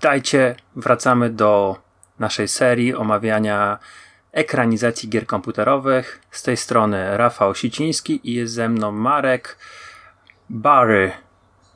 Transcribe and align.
Witajcie. 0.00 0.54
Wracamy 0.76 1.30
do 1.30 1.76
naszej 2.18 2.48
serii 2.48 2.94
omawiania 2.94 3.78
ekranizacji 4.32 5.08
gier 5.08 5.26
komputerowych. 5.26 6.22
Z 6.30 6.42
tej 6.42 6.56
strony 6.56 7.16
Rafał 7.16 7.54
Siciński 7.54 8.20
i 8.30 8.34
jest 8.34 8.54
ze 8.54 8.68
mną 8.68 8.92
Marek 8.92 9.58
Bary 10.50 11.12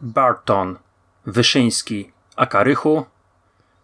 Barton 0.01 0.79
Wyszyński 1.27 2.13
Akarychu. 2.37 3.07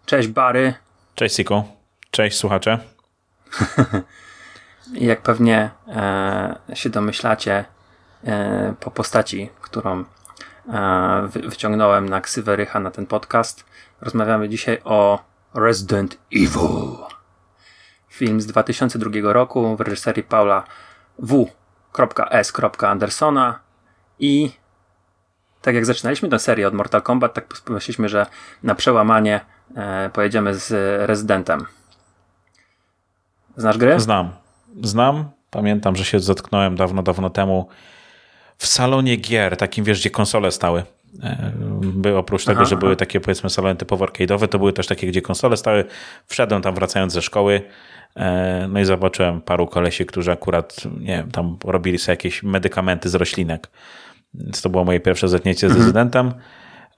Cześć 0.06 0.28
Bary. 0.28 0.74
Cześć 1.14 1.36
Siku. 1.36 1.64
Cześć 2.10 2.38
słuchacze. 2.38 2.78
Jak 5.10 5.22
pewnie 5.22 5.70
e, 5.88 6.56
się 6.74 6.90
domyślacie 6.90 7.64
e, 8.24 8.74
po 8.80 8.90
postaci, 8.90 9.50
którą 9.60 10.04
wyciągnąłem 11.24 12.08
na 12.08 12.20
Ksywerycha 12.20 12.80
na 12.80 12.90
ten 12.90 13.06
podcast, 13.06 13.64
rozmawiamy 14.00 14.48
dzisiaj 14.48 14.78
o 14.84 15.24
Resident 15.54 16.18
Evil. 16.34 16.96
Film 18.08 18.40
z 18.40 18.46
2002 18.46 19.32
roku 19.32 19.76
w 19.76 19.80
reżyserii 19.80 20.22
Paula 20.22 20.64
W.S. 21.18 22.52
Andersona 22.82 23.58
i 24.18 24.52
tak 25.62 25.74
jak 25.74 25.86
zaczynaliśmy 25.86 26.28
tę 26.28 26.38
serię 26.38 26.68
od 26.68 26.74
Mortal 26.74 27.02
Kombat, 27.02 27.34
tak 27.34 27.46
pomyśleliśmy, 27.64 28.08
że 28.08 28.26
na 28.62 28.74
przełamanie 28.74 29.40
e, 29.76 30.10
pojedziemy 30.10 30.54
z 30.54 30.70
Rezydentem. 31.08 31.66
Znasz 33.56 33.78
grę? 33.78 34.00
Znam. 34.00 34.30
Znam. 34.82 35.30
Pamiętam, 35.50 35.96
że 35.96 36.04
się 36.04 36.20
zetknąłem 36.20 36.76
dawno, 36.76 37.02
dawno 37.02 37.30
temu 37.30 37.68
w 38.60 38.66
salonie 38.66 39.16
gier, 39.16 39.56
takim 39.56 39.84
wiesz, 39.84 40.00
gdzie 40.00 40.10
konsole 40.10 40.50
stały. 40.50 40.82
E, 41.22 41.52
by 41.82 42.16
oprócz 42.16 42.44
tego, 42.44 42.60
aha, 42.60 42.68
że 42.68 42.74
aha. 42.74 42.80
były 42.80 42.96
takie 42.96 43.20
powiedzmy 43.20 43.50
salony 43.50 43.76
typowo 43.76 44.04
arcade'owe, 44.04 44.48
to 44.48 44.58
były 44.58 44.72
też 44.72 44.86
takie, 44.86 45.06
gdzie 45.06 45.22
konsole 45.22 45.56
stały. 45.56 45.84
Wszedłem 46.26 46.62
tam 46.62 46.74
wracając 46.74 47.12
ze 47.12 47.22
szkoły, 47.22 47.62
e, 48.16 48.68
no 48.72 48.80
i 48.80 48.84
zobaczyłem 48.84 49.40
paru 49.40 49.66
kolesi, 49.66 50.06
którzy 50.06 50.32
akurat, 50.32 50.76
nie 51.00 51.16
wiem, 51.16 51.30
tam 51.30 51.56
robili 51.64 51.98
sobie 51.98 52.12
jakieś 52.12 52.42
medykamenty 52.42 53.08
z 53.08 53.14
roślinek. 53.14 53.68
Więc 54.34 54.62
to 54.62 54.68
było 54.68 54.84
moje 54.84 55.00
pierwsze 55.00 55.28
zetknięcie 55.28 55.60
z 55.60 55.70
mhm. 55.70 55.80
rezydentem. 55.80 56.32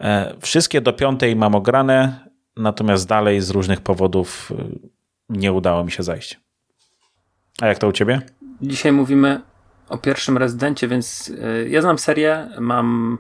E, 0.00 0.34
wszystkie 0.40 0.80
do 0.80 0.92
piątej 0.92 1.36
mam 1.36 1.54
ograne, 1.54 2.20
natomiast 2.56 3.08
dalej 3.08 3.40
z 3.40 3.50
różnych 3.50 3.80
powodów 3.80 4.52
nie 5.28 5.52
udało 5.52 5.84
mi 5.84 5.90
się 5.90 6.02
zajść. 6.02 6.40
A 7.60 7.66
jak 7.66 7.78
to 7.78 7.88
u 7.88 7.92
ciebie? 7.92 8.20
Dzisiaj 8.62 8.92
mówimy 8.92 9.51
o 9.92 9.98
pierwszym 9.98 10.38
rezydencie, 10.38 10.88
więc 10.88 11.32
ja 11.68 11.82
znam 11.82 11.98
serię, 11.98 12.48
mam 12.58 13.18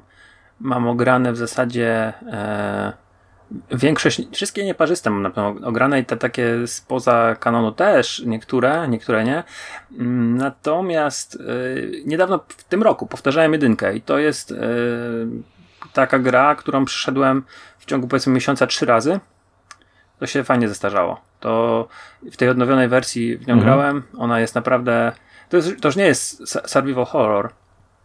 mam 0.62 0.88
ograne 0.88 1.32
w 1.32 1.36
zasadzie 1.36 2.12
e, 2.26 2.92
większość, 3.72 4.22
wszystkie 4.32 4.64
nieparzyste 4.64 5.10
mam 5.10 5.22
na 5.22 5.30
pewno 5.30 5.68
ograne 5.68 6.00
i 6.00 6.04
te 6.04 6.16
takie 6.16 6.66
spoza 6.66 7.36
kanonu 7.40 7.72
też, 7.72 8.22
niektóre, 8.26 8.88
niektóre 8.88 9.24
nie. 9.24 9.42
Mm, 9.98 10.36
natomiast 10.36 11.34
e, 11.36 11.38
niedawno 12.04 12.40
w 12.48 12.64
tym 12.64 12.82
roku 12.82 13.06
powtarzałem 13.06 13.52
jedynkę 13.52 13.96
i 13.96 14.00
to 14.00 14.18
jest 14.18 14.52
e, 14.52 14.56
taka 15.92 16.18
gra, 16.18 16.54
którą 16.54 16.84
przeszedłem 16.84 17.42
w 17.78 17.84
ciągu 17.84 18.08
powiedzmy 18.08 18.32
miesiąca 18.32 18.66
trzy 18.66 18.86
razy. 18.86 19.20
To 20.18 20.26
się 20.26 20.44
fajnie 20.44 20.68
zestarzało. 20.68 21.20
To 21.40 21.88
w 22.32 22.36
tej 22.36 22.48
odnowionej 22.48 22.88
wersji 22.88 23.36
w 23.36 23.46
nią 23.46 23.54
mhm. 23.54 23.60
grałem. 23.60 24.02
Ona 24.18 24.40
jest 24.40 24.54
naprawdę. 24.54 25.12
To, 25.52 25.56
jest, 25.56 25.80
to 25.80 25.88
już 25.88 25.96
nie 25.96 26.04
jest 26.04 26.42
survival 26.66 27.04
horror. 27.04 27.50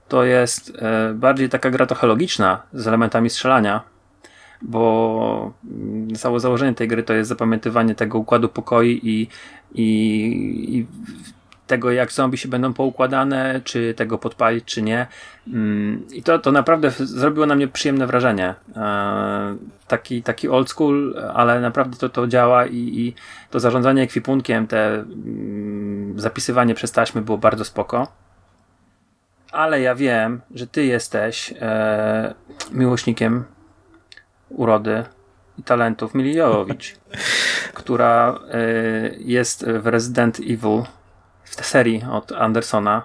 To 0.07 0.23
jest 0.23 0.73
e, 0.79 1.13
bardziej 1.13 1.49
taka 1.49 1.69
gra 1.69 1.85
trochę 1.85 2.07
logiczna 2.07 2.63
z 2.73 2.87
elementami 2.87 3.29
strzelania, 3.29 3.83
bo 4.61 5.53
mm, 5.71 6.15
całe 6.15 6.39
założenie 6.39 6.73
tej 6.73 6.87
gry 6.87 7.03
to 7.03 7.13
jest 7.13 7.29
zapamiętywanie 7.29 7.95
tego 7.95 8.17
układu 8.17 8.49
pokoi 8.49 8.99
i, 9.03 9.27
i, 9.75 9.87
i 10.77 10.85
tego, 11.67 11.91
jak 11.91 12.11
zombie 12.11 12.37
się 12.37 12.49
będą 12.49 12.73
poukładane, 12.73 13.61
czy 13.63 13.93
tego 13.93 14.17
podpalić, 14.17 14.65
czy 14.65 14.81
nie. 14.81 15.07
Mm, 15.47 16.03
I 16.11 16.23
to, 16.23 16.39
to 16.39 16.51
naprawdę 16.51 16.91
zrobiło 16.91 17.45
na 17.45 17.55
mnie 17.55 17.67
przyjemne 17.67 18.07
wrażenie. 18.07 18.55
E, 18.75 19.55
taki, 19.87 20.23
taki 20.23 20.49
old 20.49 20.69
school, 20.69 21.15
ale 21.33 21.61
naprawdę 21.61 21.97
to, 21.97 22.09
to 22.09 22.27
działa 22.27 22.65
i, 22.65 22.77
i 22.77 23.13
to 23.49 23.59
zarządzanie 23.59 24.01
ekwipunkiem, 24.01 24.67
te 24.67 24.93
mm, 24.93 26.19
zapisywanie 26.19 26.75
przez 26.75 26.91
taśmy 26.91 27.21
było 27.21 27.37
bardzo 27.37 27.65
spoko 27.65 28.07
ale 29.51 29.81
ja 29.81 29.95
wiem, 29.95 30.41
że 30.55 30.67
ty 30.67 30.85
jesteś 30.85 31.53
e, 31.61 32.33
miłośnikiem 32.71 33.43
urody 34.49 35.03
i 35.57 35.63
talentów 35.63 36.15
Mili 36.15 36.35
Jowowicz, 36.35 36.95
która 37.73 38.39
e, 38.51 38.59
jest 39.17 39.65
w 39.65 39.87
Resident 39.87 40.39
Evil 40.39 40.83
w 41.49 41.55
tej 41.55 41.65
serii 41.65 42.03
od 42.11 42.31
Andersona, 42.31 43.01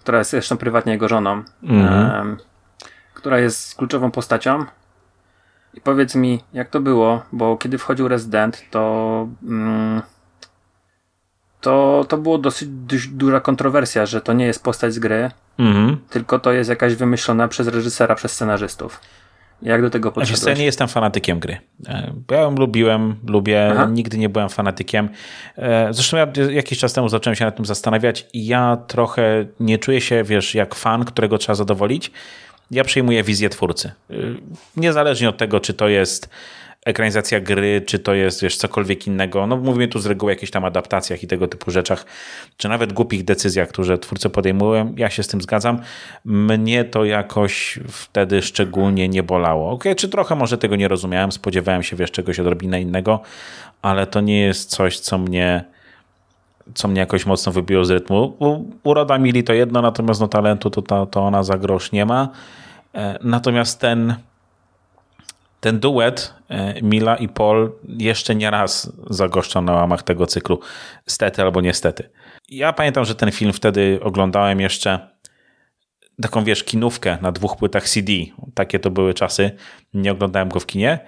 która 0.00 0.18
jest 0.18 0.30
zresztą 0.30 0.56
prywatnie 0.56 0.92
jego 0.92 1.08
żoną, 1.08 1.42
mm 1.62 1.86
e, 1.86 2.36
która 3.14 3.38
jest 3.38 3.74
kluczową 3.74 4.10
postacią. 4.10 4.64
I 5.74 5.80
powiedz 5.80 6.14
mi, 6.14 6.44
jak 6.52 6.70
to 6.70 6.80
było, 6.80 7.22
bo 7.32 7.56
kiedy 7.56 7.78
wchodził 7.78 8.08
Resident, 8.08 8.62
to 8.70 9.28
mm, 9.42 10.02
to, 11.60 12.06
to 12.08 12.18
było 12.18 12.38
dosyć 12.38 12.68
duża 13.08 13.40
kontrowersja, 13.40 14.06
że 14.06 14.20
to 14.20 14.32
nie 14.32 14.46
jest 14.46 14.62
postać 14.62 14.94
z 14.94 14.98
gry, 14.98 15.30
mhm. 15.58 15.96
tylko 16.10 16.38
to 16.38 16.52
jest 16.52 16.70
jakaś 16.70 16.94
wymyślona 16.94 17.48
przez 17.48 17.68
reżysera, 17.68 18.14
przez 18.14 18.32
scenarzystów. 18.32 19.00
Jak 19.62 19.82
do 19.82 19.90
tego 19.90 20.12
podszedłeś? 20.12 20.46
Ja 20.46 20.54
nie 20.54 20.64
jestem 20.64 20.88
fanatykiem 20.88 21.38
gry. 21.38 21.58
E, 21.88 22.12
ja 22.30 22.40
ją 22.40 22.54
lubiłem, 22.54 23.14
lubię, 23.26 23.68
Aha. 23.72 23.88
nigdy 23.90 24.18
nie 24.18 24.28
byłem 24.28 24.48
fanatykiem. 24.48 25.08
E, 25.56 25.88
zresztą 25.94 26.16
ja 26.16 26.26
jakiś 26.50 26.78
czas 26.78 26.92
temu 26.92 27.08
zacząłem 27.08 27.36
się 27.36 27.44
nad 27.44 27.56
tym 27.56 27.64
zastanawiać 27.64 28.26
i 28.32 28.46
ja 28.46 28.78
trochę 28.86 29.44
nie 29.60 29.78
czuję 29.78 30.00
się, 30.00 30.24
wiesz, 30.24 30.54
jak 30.54 30.74
fan, 30.74 31.04
którego 31.04 31.38
trzeba 31.38 31.54
zadowolić. 31.54 32.10
Ja 32.70 32.84
przyjmuję 32.84 33.22
wizję 33.22 33.48
twórcy. 33.48 33.92
E, 34.10 34.14
niezależnie 34.76 35.28
od 35.28 35.36
tego, 35.36 35.60
czy 35.60 35.74
to 35.74 35.88
jest 35.88 36.30
ekranizacja 36.86 37.40
gry, 37.40 37.82
czy 37.86 37.98
to 37.98 38.14
jest 38.14 38.42
wiesz, 38.42 38.56
cokolwiek 38.56 39.06
innego. 39.06 39.46
No 39.46 39.56
mówimy 39.56 39.88
tu 39.88 39.98
z 39.98 40.06
reguły 40.06 40.30
o 40.30 40.34
jakichś 40.34 40.52
tam 40.52 40.64
adaptacjach 40.64 41.22
i 41.22 41.26
tego 41.26 41.48
typu 41.48 41.70
rzeczach, 41.70 42.06
czy 42.56 42.68
nawet 42.68 42.92
głupich 42.92 43.24
decyzjach, 43.24 43.68
które 43.68 43.98
twórcy 43.98 44.30
podejmują. 44.30 44.94
Ja 44.96 45.10
się 45.10 45.22
z 45.22 45.28
tym 45.28 45.40
zgadzam. 45.40 45.80
Mnie 46.24 46.84
to 46.84 47.04
jakoś 47.04 47.78
wtedy 47.88 48.42
szczególnie 48.42 49.08
nie 49.08 49.22
bolało. 49.22 49.70
Ok, 49.70 49.84
czy 49.96 50.08
trochę 50.08 50.34
może 50.34 50.58
tego 50.58 50.76
nie 50.76 50.88
rozumiałem, 50.88 51.32
spodziewałem 51.32 51.82
się 51.82 51.96
wiesz, 51.96 52.10
czegoś 52.10 52.40
odrobinę 52.40 52.80
innego, 52.80 53.20
ale 53.82 54.06
to 54.06 54.20
nie 54.20 54.40
jest 54.40 54.70
coś, 54.70 54.98
co 54.98 55.18
mnie 55.18 55.64
co 56.74 56.88
mnie 56.88 57.00
jakoś 57.00 57.26
mocno 57.26 57.52
wybiło 57.52 57.84
z 57.84 57.90
rytmu. 57.90 58.36
Uroda 58.82 59.18
Mili 59.18 59.44
to 59.44 59.52
jedno, 59.52 59.82
natomiast 59.82 60.20
no 60.20 60.28
talentu 60.28 60.70
to, 60.70 60.82
to, 60.82 61.06
to 61.06 61.20
ona 61.20 61.42
za 61.42 61.58
grosz 61.58 61.92
nie 61.92 62.06
ma. 62.06 62.28
E, 62.94 63.18
natomiast 63.22 63.80
ten 63.80 64.14
ten 65.60 65.80
duet 65.80 66.34
e, 66.48 66.82
Mila 66.82 67.16
i 67.16 67.28
Paul 67.28 67.72
jeszcze 67.88 68.34
nie 68.34 68.50
raz 68.50 68.92
zagoszczą 69.10 69.62
na 69.62 69.72
łamach 69.72 70.02
tego 70.02 70.26
cyklu. 70.26 70.60
Stety 71.06 71.42
albo 71.42 71.60
niestety. 71.60 72.10
Ja 72.48 72.72
pamiętam, 72.72 73.04
że 73.04 73.14
ten 73.14 73.30
film 73.30 73.52
wtedy 73.52 73.98
oglądałem 74.02 74.60
jeszcze 74.60 75.10
taką, 76.22 76.44
wiesz, 76.44 76.64
kinówkę 76.64 77.18
na 77.22 77.32
dwóch 77.32 77.56
płytach 77.56 77.88
CD. 77.88 78.12
Takie 78.54 78.78
to 78.78 78.90
były 78.90 79.14
czasy. 79.14 79.50
Nie 79.94 80.12
oglądałem 80.12 80.48
go 80.48 80.60
w 80.60 80.66
kinie. 80.66 80.98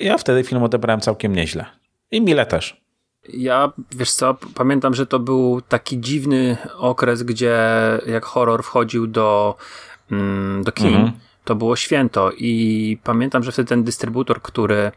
Ja 0.00 0.18
wtedy 0.18 0.44
film 0.44 0.62
odebrałem 0.62 1.00
całkiem 1.00 1.36
nieźle. 1.36 1.64
I 2.10 2.20
Mile 2.20 2.46
też. 2.46 2.84
Ja, 3.28 3.72
wiesz 3.90 4.10
co, 4.10 4.36
pamiętam, 4.54 4.94
że 4.94 5.06
to 5.06 5.18
był 5.18 5.60
taki 5.60 6.00
dziwny 6.00 6.56
okres, 6.76 7.22
gdzie 7.22 7.58
jak 8.06 8.24
horror 8.24 8.62
wchodził 8.62 9.06
do, 9.06 9.56
mm, 10.10 10.64
do 10.64 10.72
kin, 10.72 10.86
mhm 10.86 11.12
to 11.44 11.54
było 11.54 11.76
święto 11.76 12.30
i 12.36 12.98
pamiętam, 13.04 13.42
że 13.42 13.52
wtedy 13.52 13.68
ten 13.68 13.84
dystrybutor, 13.84 14.42
który 14.42 14.92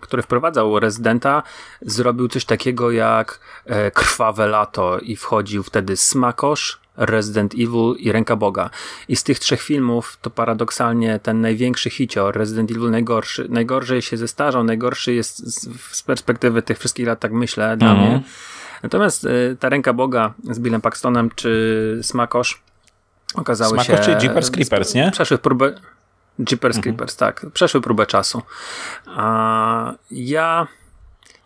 który 0.00 0.22
wprowadzał 0.22 0.80
rezydenta, 0.80 1.42
zrobił 1.80 2.28
coś 2.28 2.44
takiego 2.44 2.90
jak 2.90 3.40
e, 3.66 3.90
Krwawe 3.90 4.46
Lato 4.46 4.98
i 4.98 5.16
wchodził 5.16 5.62
wtedy 5.62 5.96
Smakosz, 5.96 6.80
Resident 6.96 7.54
Evil 7.54 7.94
i 7.98 8.12
Ręka 8.12 8.36
Boga. 8.36 8.70
I 9.08 9.16
z 9.16 9.22
tych 9.22 9.38
trzech 9.38 9.62
filmów 9.62 10.18
to 10.22 10.30
paradoksalnie 10.30 11.20
ten 11.22 11.40
największy 11.40 11.90
hicior, 11.90 12.36
Resident 12.36 12.70
Evil 12.70 12.90
najgorszy. 12.90 13.46
Najgorzej 13.48 14.02
się 14.02 14.16
zestarzał, 14.16 14.64
najgorszy 14.64 15.14
jest 15.14 15.38
z, 15.38 15.68
z 15.96 16.02
perspektywy 16.02 16.62
tych 16.62 16.78
wszystkich 16.78 17.06
lat, 17.06 17.20
tak 17.20 17.32
myślę, 17.32 17.76
dla 17.76 17.92
mm. 17.92 18.02
mnie. 18.02 18.22
Natomiast 18.82 19.24
e, 19.24 19.28
ta 19.60 19.68
Ręka 19.68 19.92
Boga 19.92 20.34
z 20.50 20.58
Billem 20.58 20.80
Paxtonem 20.80 21.30
czy 21.34 22.00
Smakosz 22.02 22.62
okazały 23.34 23.80
Smakosz 23.80 24.06
się... 24.06 24.18
Jeepers 24.22 24.50
Creepers, 24.50 24.94
nie? 24.94 25.10
Przeszły 25.10 25.38
próbę... 25.38 25.74
Jeepers 26.50 26.76
mhm. 26.76 26.82
Creepers, 26.82 27.16
tak. 27.16 27.46
Przeszły 27.52 27.80
próbę 27.80 28.06
czasu. 28.06 28.42
A 29.06 29.94
ja 30.10 30.66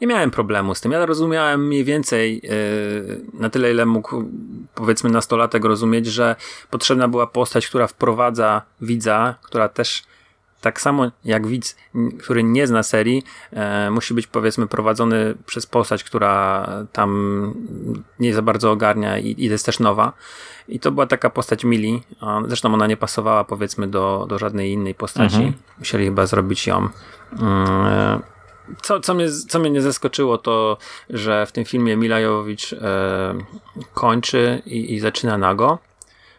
nie 0.01 0.07
miałem 0.07 0.31
problemu 0.31 0.75
z 0.75 0.81
tym. 0.81 0.93
Ja 0.93 1.07
rozumiałem 1.07 1.67
mniej 1.67 1.85
więcej 1.85 2.41
yy, 2.43 3.21
na 3.35 3.51
tyle, 3.51 3.71
ile 3.71 3.87
mógł 3.87 4.25
powiedzmy 4.75 5.11
nastolatek 5.11 5.65
rozumieć, 5.65 6.07
że 6.07 6.37
potrzebna 6.71 7.09
była 7.09 7.27
postać, 7.27 7.67
która 7.67 7.87
wprowadza 7.87 8.63
widza, 8.81 9.35
która 9.43 9.69
też 9.69 10.03
tak 10.63 10.81
samo 10.81 11.11
jak 11.25 11.47
widz, 11.47 11.77
który 12.19 12.43
nie 12.43 12.67
zna 12.67 12.83
serii, 12.83 13.25
e, 13.53 13.91
musi 13.91 14.15
być 14.15 14.27
powiedzmy 14.27 14.67
prowadzony 14.67 15.35
przez 15.47 15.67
postać, 15.67 16.05
która 16.05 16.67
tam 16.93 17.55
nie 18.21 18.35
za 18.35 18.43
bardzo 18.43 18.71
ogarnia 18.71 19.19
i, 19.19 19.35
i 19.39 19.45
jest 19.45 19.67
też 19.67 19.81
nowa. 19.81 20.13
I 20.69 20.81
to 20.81 20.93
była 20.93 21.07
taka 21.07 21.31
postać 21.31 21.65
Mili. 21.65 22.03
Zresztą 22.47 22.75
ona 22.75 22.87
nie 22.87 22.97
pasowała 22.97 23.45
powiedzmy 23.45 23.89
do, 23.89 24.27
do 24.29 24.39
żadnej 24.39 24.73
innej 24.73 24.95
postaci. 24.95 25.37
Mhm. 25.37 25.53
Musieli 25.79 26.05
chyba 26.05 26.27
zrobić 26.27 26.67
ją. 26.67 26.89
Mm, 27.41 27.87
e, 27.87 28.21
co, 28.83 29.01
co, 29.01 29.15
mnie, 29.15 29.31
co 29.49 29.59
mnie 29.59 29.71
nie 29.71 29.83
zaskoczyło, 29.83 30.39
to 30.39 30.79
że 31.11 31.47
w 31.47 31.53
tym 31.53 31.65
filmie 31.65 31.97
Mila 31.97 32.21
Jowowicz 32.21 32.73
e, 32.73 33.35
kończy 33.95 34.63
i, 34.67 34.95
i 34.95 35.01
zaczyna 35.01 35.39
nago. 35.39 35.79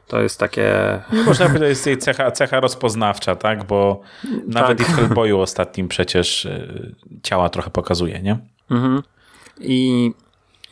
To 0.08 0.22
jest 0.22 0.40
takie. 0.40 0.74
No, 1.14 1.24
można 1.24 1.46
powiedzieć, 1.46 1.62
to 1.62 1.70
jest 1.70 1.88
jej 1.88 1.98
cecha, 1.98 2.32
cecha 2.32 2.60
rozpoznawcza, 2.60 3.36
tak? 3.36 3.64
Bo 3.64 4.02
nawet 4.48 4.78
tak. 4.78 4.90
i 4.90 4.92
w 4.92 4.96
Hellboyu 4.96 5.40
ostatnim 5.40 5.88
przecież 5.88 6.46
y, 6.46 6.96
ciała 7.24 7.50
trochę 7.50 7.70
pokazuje, 7.70 8.22
nie? 8.22 8.38
Mhm. 8.72 9.04
I 9.60 10.12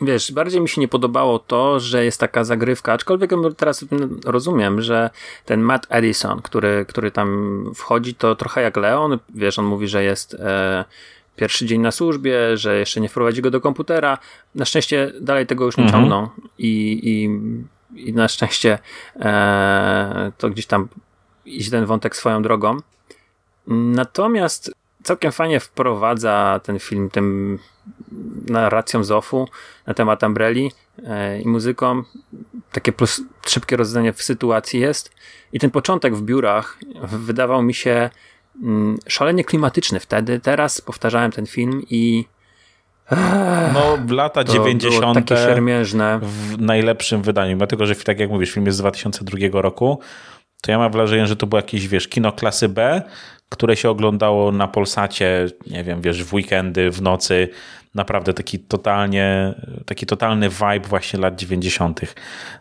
wiesz, 0.02 0.32
bardziej 0.32 0.62
mi 0.62 0.70
się 0.70 0.82
nie 0.82 0.88
podobało 0.88 1.40
to, 1.40 1.80
że 1.80 2.06
jest 2.06 2.20
taka 2.20 2.44
zagrywka, 2.44 2.94
aczkolwiek 2.94 3.32
teraz 3.58 3.86
rozumiem, 4.26 4.82
że 4.82 5.10
ten 5.46 5.62
Matt 5.62 5.88
Edison, 5.90 6.42
który, 6.42 6.86
który 6.88 7.12
tam 7.12 7.64
wchodzi, 7.76 8.16
to 8.16 8.36
trochę 8.36 8.62
jak 8.62 8.78
Leon, 8.78 9.20
wiesz, 9.36 9.60
on 9.60 9.66
mówi, 9.66 9.88
że 9.88 10.04
jest 10.04 10.34
e, 10.34 10.86
pierwszy 11.36 11.66
dzień 11.66 11.82
na 11.82 11.92
służbie, 11.92 12.58
że 12.58 12.80
jeszcze 12.80 13.02
nie 13.02 13.10
wprowadzi 13.10 13.42
go 13.42 13.52
do 13.52 13.62
komputera. 13.62 14.18
Na 14.56 14.66
szczęście 14.66 15.12
dalej 15.22 15.48
tego 15.48 15.66
już 15.66 15.78
nie 15.78 15.84
mhm. 15.84 16.04
ciągną 16.04 16.30
i, 16.58 17.00
i 17.04 17.30
i 17.96 18.14
na 18.14 18.28
szczęście 18.28 18.80
e, 19.16 20.32
to 20.38 20.50
gdzieś 20.50 20.66
tam 20.66 20.88
idzie 21.46 21.72
ten 21.72 21.86
wątek 21.86 22.16
swoją 22.16 22.42
drogą. 22.42 22.78
Natomiast 23.68 24.72
całkiem 25.04 25.32
fajnie 25.32 25.60
wprowadza 25.60 26.60
ten 26.64 26.80
film 26.80 27.10
tym 27.10 27.60
narracją 28.48 29.04
Zofu 29.04 29.48
na 29.88 29.94
temat 29.94 30.24
Umbrelli 30.24 30.72
e, 31.04 31.42
i 31.42 31.48
muzyką. 31.48 32.04
Takie 32.72 32.92
plus 32.92 33.22
szybkie 33.46 33.78
rozdanie 33.78 34.14
w 34.14 34.24
sytuacji 34.24 34.80
jest. 34.80 35.12
I 35.54 35.60
ten 35.60 35.72
początek 35.72 36.16
w 36.16 36.22
biurach 36.22 36.78
wydawał 37.04 37.64
mi 37.64 37.74
się 37.74 38.10
mm, 38.64 38.98
szalenie 39.08 39.44
klimatyczny 39.44 40.00
wtedy. 40.00 40.40
Teraz 40.40 40.82
powtarzałem 40.82 41.32
ten 41.32 41.46
film 41.46 41.82
i 41.90 42.26
no, 43.74 43.98
w 44.06 44.12
lata 44.12 44.44
to 44.44 44.54
90. 44.54 45.28
takie 45.28 45.42
siermierzne. 45.42 46.20
W 46.24 46.62
najlepszym 46.62 47.22
wydaniu. 47.22 47.58
Dlatego, 47.58 47.86
że 47.86 47.96
tak 47.96 48.20
jak 48.20 48.30
mówisz, 48.30 48.52
film 48.52 48.66
jest 48.66 48.78
z 48.78 48.82
2002 48.82 49.62
roku, 49.62 50.00
to 50.62 50.72
ja 50.72 50.78
mam 50.78 50.92
wrażenie, 50.92 51.28
że 51.28 51.36
to 51.36 51.48
było 51.48 51.60
jakieś, 51.60 51.88
wiesz, 51.88 52.08
kino 52.08 52.32
klasy 52.32 52.70
B, 52.70 53.02
które 53.50 53.76
się 53.76 53.90
oglądało 53.90 54.52
na 54.52 54.68
Polsacie, 54.68 55.48
nie 55.68 55.84
wiem, 55.84 56.02
wiesz, 56.02 56.24
w 56.24 56.34
weekendy, 56.34 56.92
w 56.92 57.02
nocy. 57.02 57.50
Naprawdę 57.96 58.34
taki 58.34 58.60
totalnie, 58.60 59.54
taki 59.86 60.06
totalny 60.06 60.50
vibe 60.50 60.88
właśnie 60.88 61.20
lat 61.20 61.36
90. 61.36 62.02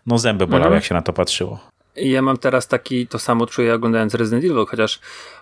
No 0.05 0.17
zęby 0.17 0.47
bolały, 0.47 0.65
mhm. 0.65 0.73
jak 0.73 0.83
się 0.83 0.95
na 0.95 1.01
to 1.01 1.13
patrzyło. 1.13 1.59
Ja 1.95 2.21
mam 2.21 2.37
teraz 2.37 2.67
taki, 2.67 3.07
to 3.07 3.19
samo 3.19 3.45
czuję 3.45 3.73
oglądając 3.73 4.13
Resident 4.13 4.45
Evil, 4.45 4.65
chociaż 4.65 4.99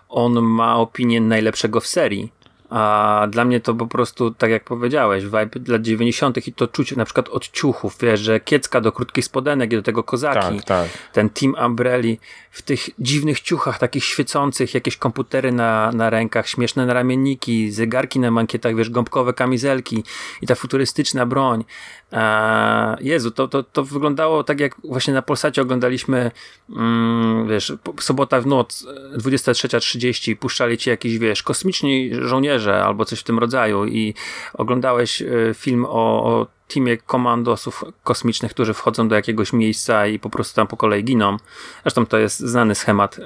on 0.08 0.42
ma 0.42 0.76
opinię 0.76 1.20
najlepszego 1.20 1.80
w 1.80 1.86
serii 1.86 2.32
a 2.70 3.26
dla 3.30 3.44
mnie 3.44 3.60
to 3.60 3.74
po 3.74 3.86
prostu, 3.86 4.30
tak 4.30 4.50
jak 4.50 4.64
powiedziałeś, 4.64 5.24
vibe 5.24 5.48
lat 5.66 5.82
90. 5.82 6.48
i 6.48 6.52
to 6.52 6.68
czuć 6.68 6.96
na 6.96 7.04
przykład 7.04 7.28
od 7.28 7.48
ciuchów, 7.48 7.96
wiesz, 8.00 8.20
że 8.20 8.40
kiecka 8.40 8.80
do 8.80 8.92
krótkich 8.92 9.24
spodenek 9.24 9.72
i 9.72 9.76
do 9.76 9.82
tego 9.82 10.04
kozaki. 10.04 10.56
Tak, 10.56 10.64
tak. 10.64 10.88
Ten 11.12 11.30
Team 11.30 11.54
Umbrelli 11.66 12.18
w 12.50 12.62
tych 12.62 12.90
dziwnych 12.98 13.40
ciuchach, 13.40 13.78
takich 13.78 14.04
świecących, 14.04 14.74
jakieś 14.74 14.96
komputery 14.96 15.52
na, 15.52 15.92
na 15.92 16.10
rękach, 16.10 16.48
śmieszne 16.48 16.86
naramienniki, 16.86 17.70
zegarki 17.70 18.20
na 18.20 18.30
mankietach, 18.30 18.76
wiesz, 18.76 18.90
gąbkowe 18.90 19.32
kamizelki 19.32 20.04
i 20.42 20.46
ta 20.46 20.54
futurystyczna 20.54 21.26
broń. 21.26 21.64
A, 22.12 22.96
Jezu, 23.00 23.30
to, 23.30 23.48
to, 23.48 23.62
to 23.62 23.84
wyglądało 23.84 24.44
tak 24.44 24.60
jak 24.60 24.76
właśnie 24.84 25.14
na 25.14 25.22
Polsacie 25.22 25.62
oglądaliśmy, 25.62 26.30
mm, 26.70 27.48
wiesz, 27.48 27.72
sobota 28.00 28.40
w 28.40 28.46
noc, 28.46 28.86
23.30, 29.16 30.36
puszczali 30.36 30.78
ci 30.78 30.90
jakiś, 30.90 31.18
wiesz, 31.18 31.42
kosmiczni 31.42 32.10
żołnierze 32.12 32.59
albo 32.68 33.04
coś 33.04 33.20
w 33.20 33.24
tym 33.24 33.38
rodzaju 33.38 33.86
i 33.86 34.14
oglądałeś 34.54 35.22
y, 35.22 35.54
film 35.54 35.84
o, 35.84 36.24
o 36.24 36.46
teamie 36.68 36.96
komandosów 36.96 37.84
kosmicznych, 38.04 38.52
którzy 38.52 38.74
wchodzą 38.74 39.08
do 39.08 39.14
jakiegoś 39.14 39.52
miejsca 39.52 40.06
i 40.06 40.18
po 40.18 40.30
prostu 40.30 40.56
tam 40.56 40.66
po 40.66 40.76
kolei 40.76 41.04
giną. 41.04 41.36
Zresztą 41.82 42.06
to 42.06 42.18
jest 42.18 42.38
znany 42.38 42.74
schemat 42.74 43.18
y, 43.18 43.22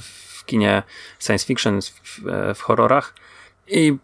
w 0.00 0.44
kinie 0.46 0.82
science 1.18 1.46
fiction, 1.46 1.80
w, 1.82 2.20
w 2.54 2.60
horrorach. 2.62 3.14
I 3.68 3.96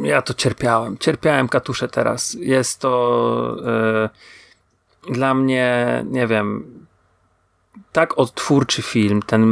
ja 0.00 0.22
to 0.22 0.34
cierpiałem. 0.34 0.98
Cierpiałem 0.98 1.48
katusze 1.48 1.88
teraz. 1.88 2.36
Jest 2.40 2.80
to 2.80 3.56
yy, 5.04 5.14
dla 5.14 5.34
mnie, 5.34 6.04
nie 6.06 6.26
wiem, 6.26 6.83
tak 7.94 8.18
odtwórczy 8.18 8.82
film, 8.82 9.22
ten 9.22 9.44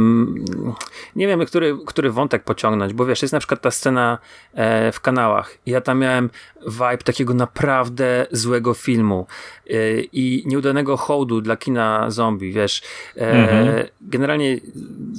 nie 1.15 1.27
wiem, 1.27 1.45
który, 1.45 1.77
który 1.85 2.11
wątek 2.11 2.43
pociągnąć, 2.43 2.93
bo 2.93 3.05
wiesz, 3.05 3.21
jest 3.21 3.33
na 3.33 3.39
przykład 3.39 3.61
ta 3.61 3.71
scena 3.71 4.17
e, 4.53 4.91
w 4.91 4.99
kanałach 4.99 5.57
ja 5.65 5.81
tam 5.81 5.99
miałem 5.99 6.29
vibe 6.67 6.97
takiego 6.97 7.33
naprawdę 7.33 8.27
złego 8.31 8.73
filmu 8.73 9.27
e, 9.69 9.73
i 10.01 10.43
nieudanego 10.45 10.97
hołdu 10.97 11.41
dla 11.41 11.57
kina 11.57 12.11
zombie, 12.11 12.51
wiesz. 12.51 12.81
E, 13.17 13.31
mhm. 13.31 13.87
Generalnie 14.01 14.59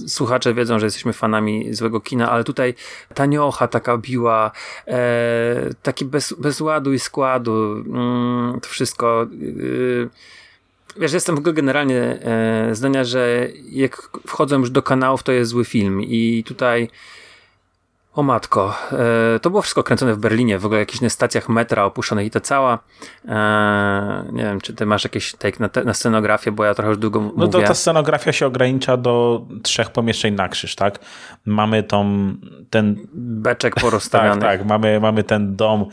słuchacze 0.07 0.55
wiedzą, 0.55 0.79
że 0.79 0.87
jesteśmy 0.87 1.13
fanami 1.13 1.75
złego 1.75 2.01
kina, 2.01 2.31
ale 2.31 2.45
tutaj 2.45 2.75
ta 3.15 3.27
niocha 3.27 3.69
taka 3.69 3.99
biła, 3.99 4.51
e, 4.87 5.71
taki 5.83 6.05
bez, 6.05 6.33
bez 6.39 6.61
ładu 6.61 6.93
i 6.93 6.99
składu, 6.99 7.85
mm, 7.87 8.61
to 8.61 8.69
wszystko 8.69 9.27
y, 9.43 10.09
Wiesz, 10.97 11.13
jestem 11.13 11.35
w 11.35 11.39
ogóle 11.39 11.55
generalnie 11.55 12.01
e, 12.01 12.75
zdania, 12.75 13.05
że 13.05 13.49
jak 13.71 14.11
wchodzą 14.27 14.59
już 14.59 14.71
do 14.71 14.83
kanałów, 14.83 15.23
to 15.23 15.33
jest 15.33 15.51
zły 15.51 15.65
film 15.65 16.03
i 16.03 16.45
tutaj 16.47 16.89
o 18.15 18.23
matko, 18.23 18.75
e, 19.35 19.41
to 19.41 19.51
było 19.51 19.63
wszystko 19.63 19.83
kręcone 19.83 20.15
w 20.15 20.19
Berlinie, 20.19 20.59
w 20.59 20.67
ogóle 20.67 20.81
jakichś 20.81 21.01
na 21.01 21.09
stacjach 21.09 21.49
metra 21.49 21.85
opuszczonych 21.85 22.27
i 22.27 22.31
to 22.31 22.41
cała. 22.41 22.79
E, 23.29 24.25
nie 24.33 24.43
wiem, 24.43 24.61
czy 24.61 24.75
ty 24.75 24.87
masz 24.87 25.05
jakieś 25.05 25.33
take 25.33 25.57
na, 25.61 25.69
te, 25.69 25.85
na 25.85 25.95
scenografię, 25.95 26.53
bo 26.53 26.65
ja 26.65 26.75
trochę 26.75 26.89
już 26.89 26.99
długo 26.99 27.21
no 27.21 27.27
mówię. 27.27 27.39
No 27.39 27.49
to 27.49 27.63
ta 27.63 27.75
scenografia 27.75 28.33
się 28.33 28.47
ogranicza 28.47 28.97
do 28.97 29.47
trzech 29.63 29.91
pomieszczeń 29.91 30.35
na 30.35 30.49
krzyż, 30.49 30.75
tak? 30.75 30.99
Mamy 31.47 31.83
tą, 31.83 32.33
ten... 32.71 33.07
Beczek 33.15 33.75
porozstawiany. 33.75 34.41
tak, 34.47 34.59
tak, 34.59 34.67
mamy, 34.67 35.01
mamy 35.01 35.25
ten 35.25 35.57
dom 35.57 35.87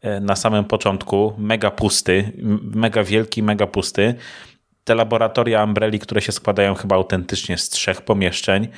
e, 0.00 0.20
na 0.20 0.36
samym 0.36 0.64
początku, 0.64 1.34
mega 1.38 1.70
pusty, 1.70 2.32
mega 2.74 3.04
wielki, 3.04 3.42
mega 3.42 3.66
pusty 3.66 4.14
te 4.88 4.94
laboratoria 4.94 5.64
Umbrelli, 5.64 5.98
które 5.98 6.20
się 6.20 6.32
składają 6.32 6.74
chyba 6.74 6.96
autentycznie 6.96 7.58
z 7.58 7.68
trzech 7.68 8.02
pomieszczeń, 8.02 8.68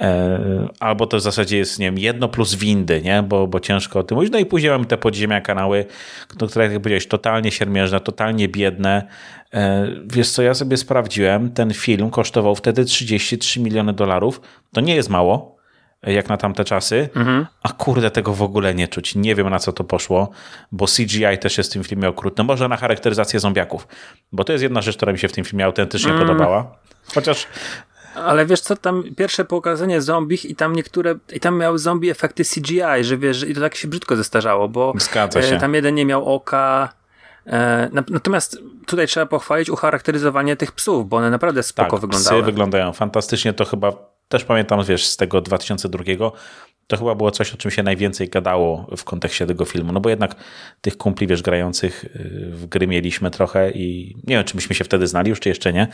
e, 0.00 0.68
albo 0.80 1.06
to 1.06 1.16
w 1.16 1.20
zasadzie 1.20 1.58
jest, 1.58 1.78
nie 1.78 1.86
wiem, 1.86 1.98
jedno 1.98 2.28
plus 2.28 2.54
windy, 2.54 3.02
nie? 3.02 3.22
Bo, 3.22 3.46
bo 3.46 3.60
ciężko 3.60 3.98
o 3.98 4.02
tym 4.02 4.16
mówić. 4.16 4.32
No 4.32 4.38
i 4.38 4.46
później 4.46 4.72
mamy 4.72 4.84
te 4.84 4.98
podziemia 4.98 5.40
kanały, 5.40 5.86
które, 6.28 6.64
jak 6.64 6.82
powiedziałeś, 6.82 7.06
totalnie 7.06 7.50
siermiężne, 7.50 8.00
totalnie 8.00 8.48
biedne. 8.48 9.08
E, 9.54 9.88
wiesz 10.06 10.30
co, 10.30 10.42
ja 10.42 10.54
sobie 10.54 10.76
sprawdziłem, 10.76 11.50
ten 11.50 11.74
film 11.74 12.10
kosztował 12.10 12.54
wtedy 12.54 12.84
33 12.84 13.60
miliony 13.60 13.92
dolarów. 13.92 14.40
To 14.72 14.80
nie 14.80 14.94
jest 14.94 15.10
mało, 15.10 15.57
jak 16.02 16.28
na 16.28 16.36
tamte 16.36 16.64
czasy, 16.64 17.08
mhm. 17.14 17.46
a 17.62 17.72
kurde, 17.72 18.10
tego 18.10 18.34
w 18.34 18.42
ogóle 18.42 18.74
nie 18.74 18.88
czuć. 18.88 19.14
Nie 19.14 19.34
wiem 19.34 19.50
na 19.50 19.58
co 19.58 19.72
to 19.72 19.84
poszło, 19.84 20.30
bo 20.72 20.86
CGI 20.86 21.38
też 21.40 21.58
jest 21.58 21.70
w 21.70 21.72
tym 21.72 21.84
filmie 21.84 22.08
okrutne. 22.08 22.44
Może 22.44 22.68
na 22.68 22.76
charakteryzację 22.76 23.40
zombiaków, 23.40 23.88
bo 24.32 24.44
to 24.44 24.52
jest 24.52 24.62
jedna 24.62 24.82
rzecz, 24.82 24.96
która 24.96 25.12
mi 25.12 25.18
się 25.18 25.28
w 25.28 25.32
tym 25.32 25.44
filmie 25.44 25.64
autentycznie 25.64 26.12
mm. 26.12 26.26
podobała. 26.26 26.76
Chociaż 27.14 27.46
ale 28.14 28.46
wiesz 28.46 28.60
co, 28.60 28.76
tam 28.76 29.04
pierwsze 29.16 29.44
pokazanie 29.44 30.02
zombich 30.02 30.44
i 30.44 30.54
tam 30.54 30.76
niektóre, 30.76 31.14
i 31.32 31.40
tam 31.40 31.58
miały 31.58 31.78
zombie 31.78 32.10
efekty 32.10 32.44
CGI, 32.44 32.80
że 33.04 33.18
wiesz, 33.18 33.42
i 33.42 33.54
to 33.54 33.60
tak 33.60 33.74
się 33.74 33.88
brzydko 33.88 34.16
zestarzało, 34.16 34.68
bo. 34.68 34.92
E, 35.56 35.60
tam 35.60 35.74
jeden 35.74 35.94
nie 35.94 36.04
miał 36.04 36.34
oka, 36.34 36.92
e, 37.46 37.88
Natomiast 37.92 38.58
tutaj 38.86 39.06
trzeba 39.06 39.26
pochwalić 39.26 39.70
ucharakteryzowanie 39.70 40.56
tych 40.56 40.72
psów, 40.72 41.08
bo 41.08 41.16
one 41.16 41.30
naprawdę 41.30 41.62
spoko 41.62 41.90
tak, 41.90 42.00
wyglądały. 42.00 42.42
Psy 42.42 42.46
wyglądają 42.46 42.92
fantastycznie. 42.92 43.52
To 43.52 43.64
chyba 43.64 43.92
też 44.28 44.44
pamiętam, 44.44 44.84
wiesz, 44.84 45.06
z 45.06 45.16
tego 45.16 45.40
2002, 45.40 46.04
to 46.88 46.96
chyba 46.96 47.14
było 47.14 47.30
coś, 47.30 47.54
o 47.54 47.56
czym 47.56 47.70
się 47.70 47.82
najwięcej 47.82 48.28
gadało 48.28 48.86
w 48.96 49.04
kontekście 49.04 49.46
tego 49.46 49.64
filmu, 49.64 49.92
no 49.92 50.00
bo 50.00 50.10
jednak 50.10 50.34
tych 50.80 50.96
kumpli, 50.96 51.26
wiesz, 51.26 51.42
grających 51.42 52.04
y, 52.04 52.08
w 52.52 52.66
gry 52.66 52.86
mieliśmy 52.86 53.30
trochę 53.30 53.70
i 53.70 54.16
nie 54.26 54.36
wiem, 54.36 54.44
czy 54.44 54.56
myśmy 54.56 54.74
się 54.74 54.84
wtedy 54.84 55.06
znali 55.06 55.30
już, 55.30 55.40
czy 55.40 55.48
jeszcze 55.48 55.72
nie, 55.72 55.88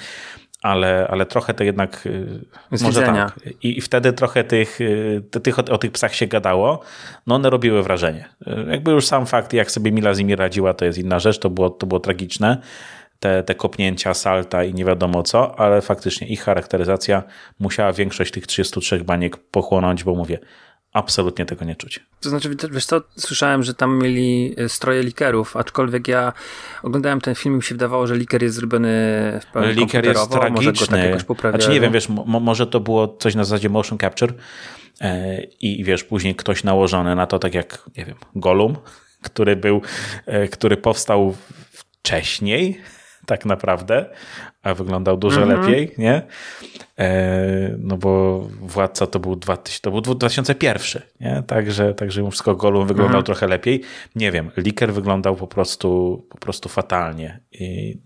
ale, 0.63 1.09
ale 1.11 1.27
trochę 1.27 1.55
to 1.55 1.65
jednak 1.65 2.07
y, 2.07 2.45
z 2.73 2.83
może 2.83 3.01
widzenia. 3.01 3.27
tak. 3.27 3.53
I, 3.63 3.79
I, 3.79 3.81
wtedy 3.81 4.13
trochę 4.13 4.45
tych, 4.45 4.81
y, 4.81 5.23
tych 5.43 5.59
o, 5.59 5.65
o, 5.65 5.79
tych 5.79 5.93
psach 5.93 6.15
się 6.15 6.27
gadało, 6.27 6.81
no 7.27 7.35
one 7.35 7.51
robiły 7.51 7.83
wrażenie. 7.83 8.29
Jakby 8.71 8.91
już 8.91 9.07
sam 9.07 9.27
fakt, 9.27 9.53
jak 9.53 9.71
sobie 9.71 9.93
Mila 9.93 10.15
z 10.15 10.19
nimi 10.19 10.37
radziła, 10.37 10.75
to 10.75 10.85
jest 10.85 10.99
inna 10.99 11.19
rzecz, 11.19 11.39
to 11.39 11.51
było, 11.51 11.71
to 11.71 11.87
było 11.87 12.01
tragiczne, 12.01 12.59
te, 13.25 13.43
te 13.43 13.55
kopnięcia, 13.55 14.15
salta 14.15 14.65
i 14.65 14.75
nie 14.75 14.85
wiadomo 14.85 15.23
co, 15.23 15.59
ale 15.61 15.83
faktycznie 15.83 16.27
ich 16.27 16.43
charakteryzacja 16.43 17.23
musiała 17.59 17.93
większość 17.93 18.33
tych 18.33 18.47
33 18.47 19.05
baniek 19.05 19.37
pochłonąć, 19.37 20.05
bo 20.05 20.15
mówię, 20.15 20.39
absolutnie 20.93 21.47
tego 21.47 21.65
nie 21.65 21.77
czuć. 21.77 22.01
To 22.21 22.29
znaczy, 22.29 22.57
wiesz 22.71 22.87
co, 22.87 23.01
słyszałem, 23.17 23.63
że 23.63 23.75
tam 23.75 24.03
mieli 24.03 24.55
e, 24.59 24.69
stroje 24.69 25.03
likerów, 25.03 25.57
aczkolwiek 25.57 26.09
ja 26.09 26.33
oglądałem 26.83 27.21
ten 27.21 27.35
film 27.35 27.55
i 27.55 27.57
mi 27.57 27.63
się 27.63 27.75
wydawało, 27.75 28.07
że 28.07 28.17
liker 28.17 28.43
jest 28.43 28.55
zrobiony 28.55 28.89
w 29.43 29.53
pełni 29.53 29.73
Liker 29.73 30.05
jest 30.05 30.31
tragiczny. 30.31 30.73
Może 30.73 30.73
go 30.73 30.87
tak 30.87 31.05
jakoś 31.05 31.51
Znaczy 31.51 31.71
nie 31.71 31.81
wiem, 31.81 31.93
wiesz, 31.93 32.09
może 32.27 32.67
to 32.67 32.81
było 32.81 33.09
coś 33.09 33.35
na 33.35 33.45
zasadzie 33.45 33.69
motion 33.69 33.99
capture 33.99 34.35
e, 35.01 35.43
i 35.43 35.85
wiesz, 35.85 36.05
później 36.05 36.35
ktoś 36.35 36.65
nałożony 36.65 37.15
na 37.15 37.27
to, 37.27 37.39
tak 37.39 37.55
jak, 37.55 37.83
nie 37.97 38.05
wiem, 38.05 38.17
Golum, 38.35 38.77
który 39.29 39.57
był, 39.57 39.83
e, 40.27 40.49
który 40.49 40.77
powstał 40.77 41.35
wcześniej, 41.73 42.81
tak 43.27 43.47
naprawdę, 43.47 44.07
a 44.63 44.75
wyglądał 44.75 45.17
dużo 45.17 45.43
mm 45.43 45.57
-hmm. 45.57 45.61
lepiej, 45.61 45.95
nie? 45.99 46.23
E, 46.99 47.77
no 47.79 47.97
bo 47.97 48.41
Władca 48.61 49.07
to 49.07 49.21
był, 49.21 49.37
2000, 49.37 49.81
to 49.81 49.91
był 49.91 50.01
2001, 50.01 51.03
nie? 51.21 51.43
Także, 51.47 51.95
także 51.95 52.31
wszystko 52.31 52.57
Golum 52.57 52.87
wyglądał 52.87 53.15
mm 53.15 53.23
-hmm. 53.23 53.27
trochę 53.27 53.47
lepiej. 53.47 53.83
Nie 54.17 54.33
wiem, 54.33 54.51
Liker 54.57 54.93
wyglądał 54.93 55.37
po 55.37 55.47
prostu, 55.47 56.23
po 56.29 56.39
prostu 56.39 56.69
fatalnie. 56.69 57.41
I 57.53 57.99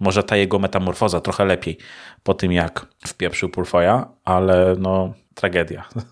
może 0.00 0.22
ta 0.22 0.36
jego 0.36 0.58
metamorfoza 0.58 1.20
trochę 1.20 1.44
lepiej 1.44 1.78
po 2.22 2.34
tym, 2.34 2.52
jak 2.52 2.86
wpieprzył 3.06 3.48
Purfoya, 3.48 4.04
ale 4.24 4.76
no, 4.78 5.14
tragedia. 5.34 5.84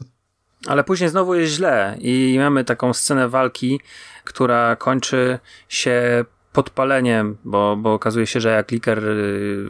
Ale 0.66 0.84
później 0.84 1.10
znowu 1.10 1.34
jest 1.34 1.52
źle 1.52 1.96
i 2.00 2.36
mamy 2.38 2.64
taką 2.64 2.92
scenę 2.92 3.28
walki, 3.28 3.80
która 4.24 4.76
kończy 4.76 5.38
się 5.68 6.24
podpaleniem, 6.52 7.36
bo, 7.44 7.76
bo 7.76 7.94
okazuje 7.94 8.26
się, 8.26 8.40
że 8.40 8.50
jak 8.50 8.66
kliker 8.66 9.04
y, 9.04 9.68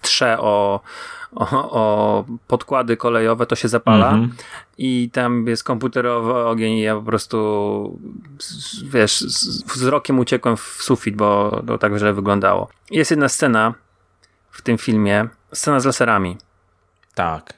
trze 0.00 0.38
o, 0.38 0.80
o, 1.34 1.70
o, 1.70 2.24
podkłady 2.46 2.96
kolejowe, 2.96 3.46
to 3.46 3.56
się 3.56 3.68
zapala 3.68 4.12
-hmm. 4.12 4.28
i 4.78 5.10
tam 5.12 5.46
jest 5.46 5.64
komputerowy 5.64 6.34
ogień 6.34 6.72
i 6.72 6.80
ja 6.80 6.94
po 6.94 7.02
prostu 7.02 7.98
wiesz, 8.84 9.20
z 9.20 9.62
wzrokiem 9.62 10.18
uciekłem 10.18 10.56
w 10.56 10.60
sufit, 10.60 11.16
bo 11.16 11.62
to 11.66 11.78
tak 11.78 11.98
źle 11.98 12.12
wyglądało. 12.12 12.68
Jest 12.90 13.10
jedna 13.10 13.28
scena 13.28 13.74
w 14.50 14.62
tym 14.62 14.78
filmie, 14.78 15.28
scena 15.52 15.80
z 15.80 15.84
laserami. 15.84 16.36
Tak. 17.14 17.54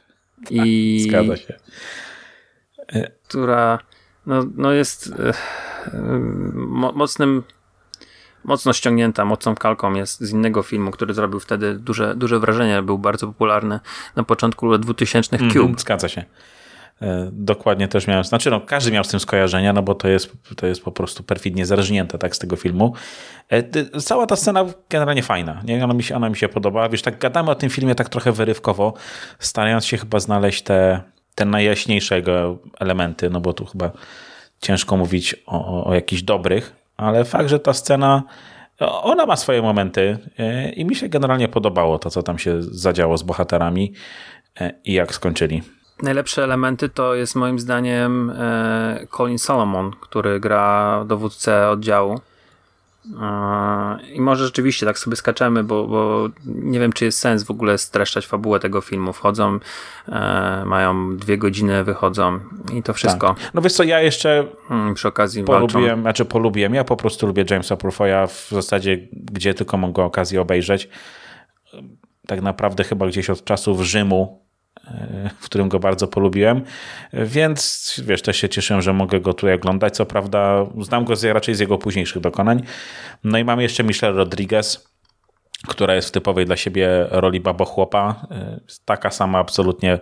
I 0.50 1.00
tak, 1.03 1.11
zgadza 1.11 1.37
się. 1.37 1.55
Która 3.29 3.79
no, 4.27 4.47
no 4.57 4.73
jest 4.73 5.12
e, 5.19 5.33
mocnym 6.95 7.43
mocno 8.45 8.73
ściągnięta, 8.73 9.25
mocną 9.25 9.54
kalką 9.54 9.95
jest 9.95 10.21
z 10.21 10.33
innego 10.33 10.62
filmu, 10.62 10.90
który 10.90 11.14
zrobił 11.14 11.40
wtedy 11.40 11.75
duże, 11.75 12.14
duże 12.16 12.38
wrażenie, 12.38 12.83
był 12.83 12.99
bardzo 12.99 13.26
popularny 13.26 13.80
na 14.16 14.23
początku 14.23 14.66
lat 14.66 14.80
2000 14.80 15.37
mhm, 15.37 15.50
Cube. 15.50 15.64
Mm, 15.64 15.78
zgadza 15.78 16.09
się. 16.09 16.25
E, 17.02 17.30
dokładnie 17.33 17.88
też 17.88 18.07
miałem, 18.07 18.25
znaczy 18.25 18.50
no, 18.50 18.61
każdy 18.61 18.90
miał 18.90 19.04
z 19.04 19.09
tym 19.09 19.21
skojarzenia, 19.21 19.73
no 19.73 19.83
bo 19.83 19.95
to 19.95 20.09
jest, 20.09 20.33
to 20.57 20.66
jest 20.66 20.83
po 20.83 20.92
prostu 20.92 21.23
perfidnie 21.23 21.66
zerżnięte 21.66 22.18
tak 22.18 22.37
z 22.37 22.38
tego 22.38 22.57
filmu. 22.57 22.95
E, 23.49 24.00
cała 24.00 24.26
ta 24.26 24.37
scena 24.37 24.64
generalnie 24.90 25.23
fajna, 25.23 25.62
nie? 25.64 25.85
Ona, 25.85 25.95
mi 25.95 26.02
się, 26.02 26.16
ona 26.16 26.30
mi 26.30 26.37
się 26.37 26.49
podobała. 26.49 26.88
Wiesz, 26.88 27.02
tak 27.02 27.18
gadamy 27.18 27.50
o 27.50 27.54
tym 27.54 27.71
filmie 27.71 27.95
tak 27.95 28.09
trochę 28.09 28.33
wyrywkowo, 28.33 28.95
starając 29.38 29.87
się 29.87 29.97
chyba 29.97 30.21
znaleźć 30.21 30.62
te, 30.62 31.00
te 31.35 31.45
najjaśniejsze 31.45 32.23
elementy, 32.80 33.30
no 33.30 33.40
bo 33.40 33.52
tu 33.52 33.64
chyba 33.64 33.90
ciężko 34.61 34.97
mówić 34.97 35.37
o, 35.47 35.85
o 35.85 35.95
jakichś 35.95 36.23
dobrych, 36.23 36.78
ale 36.99 37.25
fakt, 37.25 37.49
że 37.49 37.59
ta 37.59 37.73
scena 37.73 38.23
ona 38.87 39.26
ma 39.26 39.37
swoje 39.37 39.62
momenty 39.62 40.19
e, 40.38 40.71
i 40.71 40.85
mi 40.85 40.95
się 40.95 41.09
generalnie 41.09 41.49
podobało 41.49 41.99
to, 41.99 42.11
co 42.11 42.23
tam 42.23 42.38
się 42.38 42.62
zadziało 42.62 43.19
z 43.19 43.23
bohaterami 43.23 43.93
e, 44.61 44.75
i 44.85 44.93
jak 44.93 45.14
skończyli. 45.14 45.62
Najlepsze 46.02 46.45
elementy 46.45 46.88
to 46.88 47.14
jest 47.14 47.37
moim 47.37 47.59
zdaniem 47.59 48.31
e, 48.31 49.07
Colin 49.17 49.38
Solomon, 49.38 49.90
który 50.00 50.40
gra 50.40 51.05
dowódcę 51.07 51.69
oddziału. 51.69 52.21
I 54.12 54.21
może 54.21 54.45
rzeczywiście 54.45 54.87
tak 54.87 54.99
sobie 54.99 55.17
skaczemy, 55.17 55.65
bo, 55.65 55.87
bo 55.87 56.29
nie 56.45 56.81
wiem, 56.81 56.93
czy 56.93 57.05
jest 57.05 57.19
sens 57.19 57.43
w 57.43 57.50
ogóle 57.50 57.79
streszczać 57.79 58.27
fabułę 58.27 58.61
tego 58.61 58.81
filmu. 58.81 59.12
Wchodzą, 59.12 59.59
e, 60.09 60.62
mają 60.67 61.17
dwie 61.17 61.38
godziny, 61.38 61.85
wychodzą 61.85 62.41
i 62.75 62.83
to 62.83 62.95
wszystko. 62.95 63.35
Tak. 63.35 63.50
No 63.55 63.62
wiesz 63.62 63.73
co, 63.73 63.83
ja 63.83 64.00
jeszcze 64.00 64.47
hmm, 64.69 64.95
przy 64.95 65.09
okazji 65.09 65.45
polubiłem, 65.45 65.85
walczą. 65.85 66.03
znaczy 66.03 66.25
polubiłem, 66.25 66.75
ja 66.75 66.85
po 66.85 66.97
prostu 66.97 67.27
lubię 67.27 67.45
Jamesa 67.50 67.77
Purfoya 67.77 68.27
w 68.27 68.49
zasadzie, 68.50 69.09
gdzie 69.12 69.55
tylko 69.55 69.77
mogę 69.77 70.03
okazję 70.03 70.41
obejrzeć. 70.41 70.88
Tak 72.27 72.43
naprawdę 72.43 72.85
chyba 72.85 73.07
gdzieś 73.07 73.31
od 73.31 73.45
czasów 73.45 73.81
Rzymu 73.81 74.48
w 75.40 75.45
którym 75.45 75.68
go 75.68 75.78
bardzo 75.78 76.09
polubiłem, 76.09 76.62
więc 77.12 77.95
wiesz, 78.04 78.23
też 78.23 78.37
się 78.37 78.49
cieszę, 78.49 78.83
że 78.83 78.92
mogę 78.92 79.21
go 79.21 79.35
tutaj 79.35 79.54
oglądać. 79.54 79.97
Co 79.97 80.07
prawda, 80.07 80.66
znam 80.80 81.04
go 81.04 81.16
z, 81.16 81.25
raczej 81.25 81.54
z 81.54 81.61
jego 81.61 81.78
późniejszych 81.78 82.23
dokonań. 82.23 82.62
No 83.25 83.38
i 83.38 83.45
mamy 83.45 83.62
jeszcze 83.62 83.85
Michelle 83.85 84.16
Rodriguez, 84.16 84.88
która 85.68 85.95
jest 85.95 86.09
w 86.09 86.12
typowej 86.12 86.47
dla 86.47 86.57
siebie 86.57 87.07
roli 87.11 87.40
babochłopa. 87.40 88.26
Taka 88.85 89.11
sama 89.11 89.38
absolutnie 89.38 89.99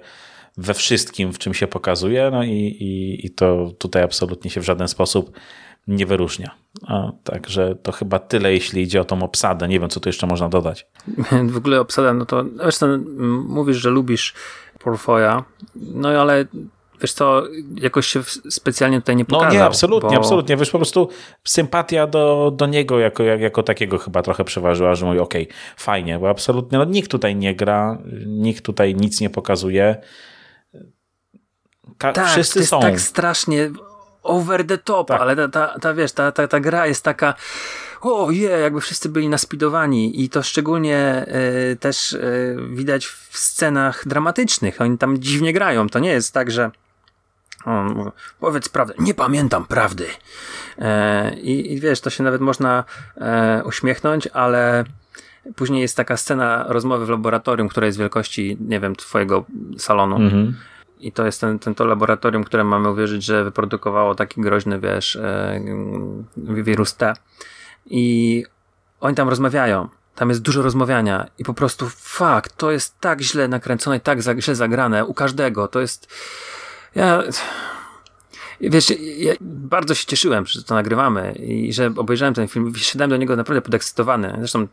we 0.56 0.74
wszystkim, 0.74 1.32
w 1.32 1.38
czym 1.38 1.54
się 1.54 1.66
pokazuje, 1.66 2.30
no 2.32 2.44
i, 2.44 2.50
i, 2.50 3.26
i 3.26 3.30
to 3.30 3.72
tutaj 3.78 4.02
absolutnie 4.02 4.50
się 4.50 4.60
w 4.60 4.64
żaden 4.64 4.88
sposób 4.88 5.38
nie 5.86 6.06
wyróżnia. 6.06 6.54
A, 6.86 7.12
także 7.24 7.74
to 7.82 7.92
chyba 7.92 8.18
tyle, 8.18 8.52
jeśli 8.52 8.82
idzie 8.82 9.00
o 9.00 9.04
tą 9.04 9.22
obsadę. 9.22 9.68
Nie 9.68 9.80
wiem, 9.80 9.88
co 9.88 10.00
tu 10.00 10.08
jeszcze 10.08 10.26
można 10.26 10.48
dodać. 10.48 10.86
W 11.44 11.56
ogóle 11.56 11.80
obsada, 11.80 12.14
no 12.14 12.26
to 12.26 12.44
zresztą 12.56 13.04
mówisz, 13.48 13.76
że 13.76 13.90
lubisz 13.90 14.34
Porfoya, 14.86 15.44
no 15.74 16.08
ale 16.08 16.44
wiesz 17.00 17.12
co, 17.12 17.42
jakoś 17.74 18.06
się 18.06 18.22
specjalnie 18.50 19.00
tutaj 19.00 19.16
nie 19.16 19.24
pokazał. 19.24 19.48
No 19.48 19.54
nie, 19.54 19.64
absolutnie, 19.64 20.10
bo... 20.10 20.16
absolutnie. 20.16 20.56
Wiesz, 20.56 20.70
po 20.70 20.78
prostu 20.78 21.08
sympatia 21.44 22.06
do, 22.06 22.52
do 22.56 22.66
niego 22.66 22.98
jako, 22.98 23.22
jako 23.22 23.62
takiego 23.62 23.98
chyba 23.98 24.22
trochę 24.22 24.44
przeważyła, 24.44 24.94
że 24.94 25.06
mówi, 25.06 25.18
okej, 25.18 25.42
okay, 25.42 25.56
fajnie, 25.76 26.18
bo 26.18 26.30
absolutnie, 26.30 26.78
no 26.78 26.84
nikt 26.84 27.10
tutaj 27.10 27.36
nie 27.36 27.54
gra, 27.54 27.98
nikt 28.26 28.64
tutaj 28.64 28.94
nic 28.94 29.20
nie 29.20 29.30
pokazuje. 29.30 29.96
Ka 31.98 32.12
tak, 32.12 32.28
wszyscy 32.28 32.54
to 32.54 32.60
jest 32.60 32.70
są. 32.70 32.80
tak 32.80 33.00
strasznie 33.00 33.70
over 34.26 34.66
the 34.66 34.78
top, 34.78 35.09
tak. 35.09 35.21
ale 35.21 35.37
ta, 35.37 35.49
ta, 35.49 35.78
ta, 35.78 35.95
wiesz, 35.95 36.12
ta, 36.12 36.33
ta, 36.33 36.49
ta 36.49 36.61
gra 36.61 36.87
jest 36.87 37.04
taka 37.04 37.35
o 38.00 38.30
je, 38.30 38.50
jakby 38.50 38.80
wszyscy 38.80 39.09
byli 39.09 39.28
naspidowani 39.28 40.25
i 40.25 40.28
to 40.28 40.42
szczególnie 40.42 41.26
y, 41.73 41.76
też 41.76 42.12
y, 42.12 42.56
widać 42.71 43.06
w 43.06 43.38
scenach 43.38 44.09
dramatycznych. 44.09 44.80
Oni 44.80 44.99
tam 44.99 45.18
dziwnie 45.18 45.52
grają. 45.52 45.88
To 45.88 45.99
nie 45.99 46.11
jest 46.11 46.35
tak, 46.35 46.50
że 46.50 46.71
on, 47.64 48.11
powiedz 48.40 48.68
prawdę. 48.68 48.95
Nie 48.99 49.14
pamiętam 49.14 49.66
prawdy. 49.66 50.06
E, 50.78 51.35
i, 51.35 51.73
I 51.73 51.80
wiesz, 51.80 52.00
to 52.00 52.11
się 52.11 52.25
nawet 52.25 52.40
można 52.40 52.85
e, 53.16 53.62
uśmiechnąć, 53.64 54.26
ale 54.26 54.85
później 55.56 55.83
jest 55.83 55.97
taka 55.97 56.16
scena 56.16 56.64
rozmowy 56.68 57.06
w 57.06 57.09
laboratorium, 57.09 57.68
która 57.68 57.87
jest 57.87 57.99
wielkości, 57.99 58.56
nie 58.61 58.80
wiem, 58.80 58.97
twojego 58.97 59.45
salonu. 59.78 60.16
Mhm. 60.16 60.56
I 61.00 61.12
to 61.12 61.26
jest 61.26 61.40
ten, 61.40 61.58
ten 61.58 61.74
to 61.74 61.84
laboratorium, 61.84 62.44
które 62.44 62.64
mamy 62.64 62.90
uwierzyć, 62.90 63.24
że 63.24 63.44
wyprodukowało 63.44 64.14
taki 64.14 64.40
groźny, 64.40 64.80
wiesz, 64.80 65.16
e, 65.16 65.60
wirus 66.36 66.94
T. 66.94 67.12
I 67.86 68.44
oni 69.00 69.16
tam 69.16 69.28
rozmawiają. 69.28 69.88
Tam 70.14 70.28
jest 70.28 70.42
dużo 70.42 70.62
rozmawiania 70.62 71.26
i 71.38 71.44
po 71.44 71.54
prostu 71.54 71.88
fakt, 71.96 72.56
to 72.56 72.70
jest 72.70 73.00
tak 73.00 73.20
źle 73.20 73.48
nakręcone 73.48 74.00
tak 74.00 74.22
za, 74.22 74.40
źle 74.40 74.54
zagrane 74.54 75.04
u 75.04 75.14
każdego. 75.14 75.68
To 75.68 75.80
jest. 75.80 76.08
Ja. 76.94 77.22
Wiesz, 78.60 78.92
ja 79.18 79.32
bardzo 79.40 79.94
się 79.94 80.06
cieszyłem, 80.06 80.46
że 80.46 80.62
to 80.62 80.75
nagrywamy 80.75 81.32
i 81.32 81.72
że 81.72 81.90
obejrzałem 81.96 82.34
ten 82.34 82.48
film. 82.48 82.72
Siadałem 82.76 83.10
do 83.10 83.16
niego 83.16 83.36
naprawdę 83.36 83.62
podekscytowany. 83.62 84.34
Zresztą 84.38 84.66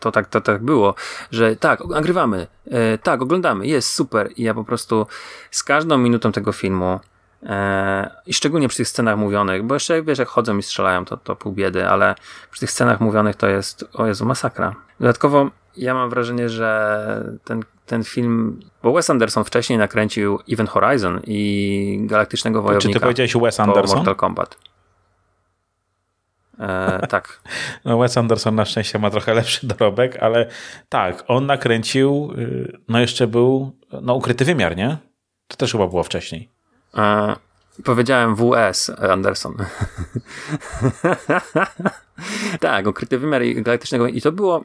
to 0.00 0.12
tak, 0.12 0.28
to 0.28 0.40
tak 0.40 0.62
było, 0.62 0.94
że 1.30 1.56
tak, 1.56 1.84
nagrywamy, 1.84 2.46
e, 2.70 2.98
tak, 2.98 3.22
oglądamy, 3.22 3.66
jest 3.66 3.92
super. 3.92 4.30
I 4.36 4.42
ja 4.42 4.54
po 4.54 4.64
prostu 4.64 5.06
z 5.50 5.62
każdą 5.62 5.98
minutą 5.98 6.32
tego 6.32 6.52
filmu 6.52 7.00
e, 7.42 8.10
i 8.26 8.34
szczególnie 8.34 8.68
przy 8.68 8.76
tych 8.76 8.88
scenach 8.88 9.18
mówionych, 9.18 9.62
bo 9.62 9.74
jeszcze 9.74 10.02
wiesz, 10.02 10.18
jak 10.18 10.28
chodzą 10.28 10.58
i 10.58 10.62
strzelają, 10.62 11.04
to, 11.04 11.16
to 11.16 11.36
pół 11.36 11.52
biedy, 11.52 11.88
ale 11.88 12.14
przy 12.50 12.60
tych 12.60 12.70
scenach 12.70 13.00
mówionych 13.00 13.36
to 13.36 13.48
jest, 13.48 13.84
o 13.92 14.06
Jezu, 14.06 14.26
masakra. 14.26 14.74
Dodatkowo 15.00 15.50
ja 15.76 15.94
mam 15.94 16.10
wrażenie, 16.10 16.48
że 16.48 17.38
ten, 17.44 17.62
ten 17.90 18.04
film, 18.04 18.60
bo 18.82 18.92
Wes 18.92 19.10
Anderson 19.10 19.44
wcześniej 19.44 19.78
nakręcił 19.78 20.38
Event 20.52 20.70
Horizon 20.70 21.20
i 21.26 22.00
Galaktycznego 22.02 22.62
Wojownika. 22.62 22.88
Czy 22.88 22.94
ty 22.94 23.00
powiedziałeś 23.00 23.36
Wes 23.36 23.60
Anderson? 23.60 23.96
Mortal 23.96 24.16
Kombat. 24.16 24.58
E, 26.58 27.06
tak. 27.06 27.40
No 27.84 27.98
Wes 27.98 28.16
Anderson 28.16 28.54
na 28.54 28.64
szczęście 28.64 28.98
ma 28.98 29.10
trochę 29.10 29.34
lepszy 29.34 29.66
dorobek, 29.66 30.16
ale 30.16 30.46
tak, 30.88 31.24
on 31.28 31.46
nakręcił, 31.46 32.32
y, 32.38 32.78
no 32.88 33.00
jeszcze 33.00 33.26
był, 33.26 33.76
no 34.02 34.14
ukryty 34.14 34.44
wymiar, 34.44 34.76
nie? 34.76 34.96
To 35.48 35.56
też 35.56 35.72
chyba 35.72 35.86
było 35.86 36.02
wcześniej. 36.02 36.48
E, 36.96 37.36
powiedziałem 37.84 38.36
WS 38.36 38.90
Anderson. 39.10 39.56
tak, 42.60 42.86
ukryty 42.86 43.18
wymiar 43.18 43.42
galaktycznego 43.62 44.06
i 44.06 44.20
to 44.20 44.32
było 44.32 44.64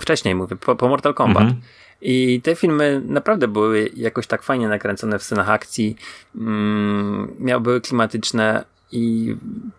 Wcześniej 0.00 0.34
mówię, 0.34 0.56
po, 0.56 0.76
po 0.76 0.88
Mortal 0.88 1.14
Kombat. 1.14 1.42
Mhm. 1.42 1.60
I 2.06 2.40
te 2.40 2.54
filmy 2.54 3.02
naprawdę 3.06 3.48
były 3.48 3.90
jakoś 3.96 4.26
tak 4.26 4.42
fajnie 4.42 4.68
nakręcone 4.68 5.18
w 5.18 5.22
scenach 5.22 5.50
akcji. 5.50 5.96
Mm, 6.36 7.36
miały 7.38 7.60
były 7.60 7.80
klimatyczne 7.80 8.64
i 8.92 9.36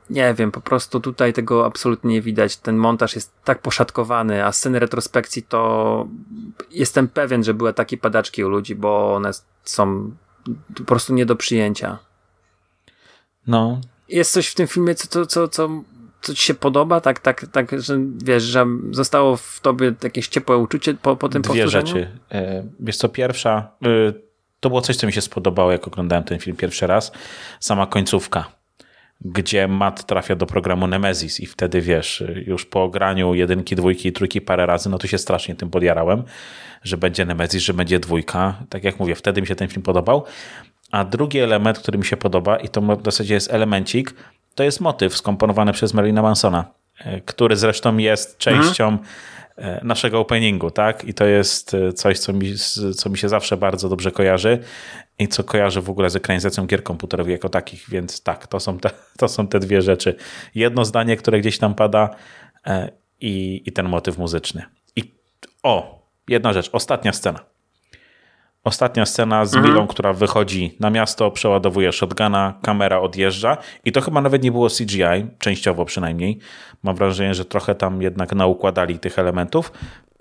nie 0.09 0.33
wiem, 0.33 0.51
po 0.51 0.61
prostu 0.61 0.99
tutaj 0.99 1.33
tego 1.33 1.65
absolutnie 1.65 2.13
nie 2.13 2.21
widać. 2.21 2.57
Ten 2.57 2.77
montaż 2.77 3.15
jest 3.15 3.31
tak 3.43 3.61
poszatkowany, 3.61 4.45
a 4.45 4.51
sceny 4.51 4.79
retrospekcji 4.79 5.43
to 5.43 6.07
jestem 6.71 7.07
pewien, 7.07 7.43
że 7.43 7.53
były 7.53 7.73
takie 7.73 7.97
padaczki 7.97 8.43
u 8.43 8.49
ludzi, 8.49 8.75
bo 8.75 9.13
one 9.13 9.31
są 9.63 10.11
po 10.75 10.83
prostu 10.83 11.13
nie 11.13 11.25
do 11.25 11.35
przyjęcia. 11.35 11.97
No. 13.47 13.81
Jest 14.09 14.31
coś 14.31 14.47
w 14.47 14.55
tym 14.55 14.67
filmie, 14.67 14.95
co, 14.95 15.07
co, 15.07 15.25
co, 15.25 15.47
co, 15.47 15.69
co 16.25 16.33
ci 16.33 16.41
się 16.41 16.53
podoba, 16.53 17.01
tak, 17.01 17.19
tak, 17.19 17.45
tak, 17.51 17.81
że 17.81 17.99
wiesz, 18.23 18.43
że 18.43 18.65
zostało 18.91 19.37
w 19.37 19.59
tobie 19.61 19.93
jakieś 20.03 20.27
ciepłe 20.27 20.57
uczucie 20.57 20.93
po, 20.93 21.15
po 21.15 21.29
tym 21.29 21.41
Dwie 21.41 21.53
powtórzeniu? 21.53 21.87
rzeczy. 21.87 22.07
E, 22.31 22.63
wiesz 22.79 22.97
co, 22.97 23.09
pierwsza, 23.09 23.71
e, 23.85 23.87
to 24.59 24.69
było 24.69 24.81
coś, 24.81 24.95
co 24.95 25.07
mi 25.07 25.13
się 25.13 25.21
spodobało, 25.21 25.71
jak 25.71 25.87
oglądałem 25.87 26.23
ten 26.23 26.39
film 26.39 26.57
pierwszy 26.57 26.87
raz. 26.87 27.11
Sama 27.59 27.87
końcówka 27.87 28.55
gdzie 29.21 29.67
Matt 29.67 30.05
trafia 30.05 30.35
do 30.35 30.45
programu 30.45 30.87
Nemesis 30.87 31.39
i 31.39 31.45
wtedy 31.45 31.81
wiesz, 31.81 32.23
już 32.45 32.65
po 32.65 32.89
graniu 32.89 33.33
jedynki, 33.33 33.75
dwójki 33.75 34.09
i 34.09 34.11
trójki 34.11 34.41
parę 34.41 34.65
razy, 34.65 34.89
no 34.89 34.97
to 34.97 35.07
się 35.07 35.17
strasznie 35.17 35.55
tym 35.55 35.69
podjarałem, 35.69 36.23
że 36.83 36.97
będzie 36.97 37.25
Nemesis, 37.25 37.63
że 37.63 37.73
będzie 37.73 37.99
dwójka. 37.99 38.63
Tak 38.69 38.83
jak 38.83 38.99
mówię, 38.99 39.15
wtedy 39.15 39.41
mi 39.41 39.47
się 39.47 39.55
ten 39.55 39.67
film 39.67 39.81
podobał. 39.81 40.23
A 40.91 41.05
drugi 41.05 41.39
element, 41.39 41.79
który 41.79 41.97
mi 41.97 42.05
się 42.05 42.17
podoba 42.17 42.57
i 42.57 42.69
to 42.69 42.81
w 42.81 43.05
zasadzie 43.05 43.33
jest 43.33 43.53
elemencik, 43.53 44.13
to 44.55 44.63
jest 44.63 44.81
motyw 44.81 45.17
skomponowany 45.17 45.73
przez 45.73 45.93
Marina 45.93 46.21
Mansona, 46.21 46.65
e, 46.99 47.21
który 47.21 47.55
zresztą 47.55 47.97
jest 47.97 48.37
częścią 48.37 48.87
mhm 48.87 49.05
naszego 49.81 50.19
openingu, 50.19 50.71
tak? 50.71 51.03
I 51.03 51.13
to 51.13 51.25
jest 51.25 51.73
e, 51.73 51.93
coś, 51.93 52.19
co 52.19 52.33
mi, 52.33 52.53
co 52.95 53.09
mi 53.09 53.17
się 53.17 53.29
zawsze 53.29 53.57
bardzo 53.57 53.89
dobrze 53.89 54.11
kojarzy 54.11 54.59
i 55.19 55.27
co 55.27 55.43
kojarzę 55.43 55.81
w 55.81 55.89
ogóle 55.89 56.09
z 56.09 56.15
ekranizacją 56.15 56.65
gier 56.65 56.83
komputerowych 56.83 57.31
jako 57.31 57.49
takich, 57.49 57.89
więc 57.89 58.23
tak, 58.23 58.47
to 58.47 58.59
są 58.59 58.79
te, 58.79 58.89
to 59.19 59.27
są 59.27 59.47
te 59.47 59.59
dwie 59.59 59.81
rzeczy. 59.81 60.15
Jedno 60.55 60.85
zdanie, 60.85 61.17
które 61.17 61.39
gdzieś 61.39 61.57
tam 61.57 61.75
pada 61.75 62.09
i, 63.19 63.63
i 63.65 63.71
ten 63.71 63.89
motyw 63.89 64.17
muzyczny. 64.17 64.65
I 64.95 65.15
o, 65.63 66.05
jedna 66.27 66.53
rzecz, 66.53 66.69
ostatnia 66.73 67.13
scena. 67.13 67.39
Ostatnia 68.65 69.05
scena 69.05 69.45
z 69.45 69.55
mhm. 69.55 69.73
Milą, 69.73 69.87
która 69.87 70.13
wychodzi 70.13 70.75
na 70.79 70.89
miasto, 70.89 71.31
przeładowuje 71.31 71.91
shotguna, 71.91 72.53
kamera 72.61 72.99
odjeżdża 72.99 73.57
i 73.85 73.91
to 73.91 74.01
chyba 74.01 74.21
nawet 74.21 74.43
nie 74.43 74.51
było 74.51 74.67
CGI, 74.69 75.27
częściowo 75.39 75.85
przynajmniej. 75.85 76.39
Mam 76.83 76.95
wrażenie, 76.95 77.33
że 77.33 77.45
trochę 77.45 77.75
tam 77.75 78.01
jednak 78.01 78.33
naukładali 78.33 78.99
tych 78.99 79.19
elementów. 79.19 79.71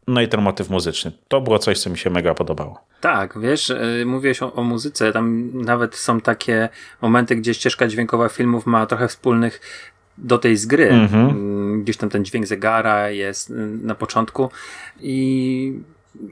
No 0.06 0.20
i 0.20 0.28
ten 0.28 0.42
motyw 0.42 0.70
muzyczny. 0.70 1.12
To 1.28 1.40
było 1.40 1.58
coś, 1.58 1.78
co 1.78 1.90
mi 1.90 1.98
się 1.98 2.10
mega 2.10 2.34
podobało. 2.34 2.80
Tak, 3.00 3.40
wiesz, 3.40 3.68
yy, 3.68 4.06
mówiłeś 4.06 4.42
o, 4.42 4.52
o, 4.52 4.62
muzyce, 4.62 5.12
tam 5.12 5.50
nawet 5.54 5.96
są 5.96 6.20
takie 6.20 6.68
momenty, 7.02 7.36
gdzie 7.36 7.54
ścieżka 7.54 7.88
dźwiękowa 7.88 8.28
filmów 8.28 8.66
ma 8.66 8.86
trochę 8.86 9.08
wspólnych 9.08 9.60
do 10.18 10.38
tej 10.38 10.56
z 10.56 10.66
gry. 10.66 10.90
Mhm. 10.90 11.82
Gdzieś 11.82 11.96
tam 11.96 12.10
ten 12.10 12.24
dźwięk 12.24 12.46
zegara 12.46 13.10
jest 13.10 13.50
y, 13.50 13.54
na 13.82 13.94
początku 13.94 14.50
i 15.00 15.78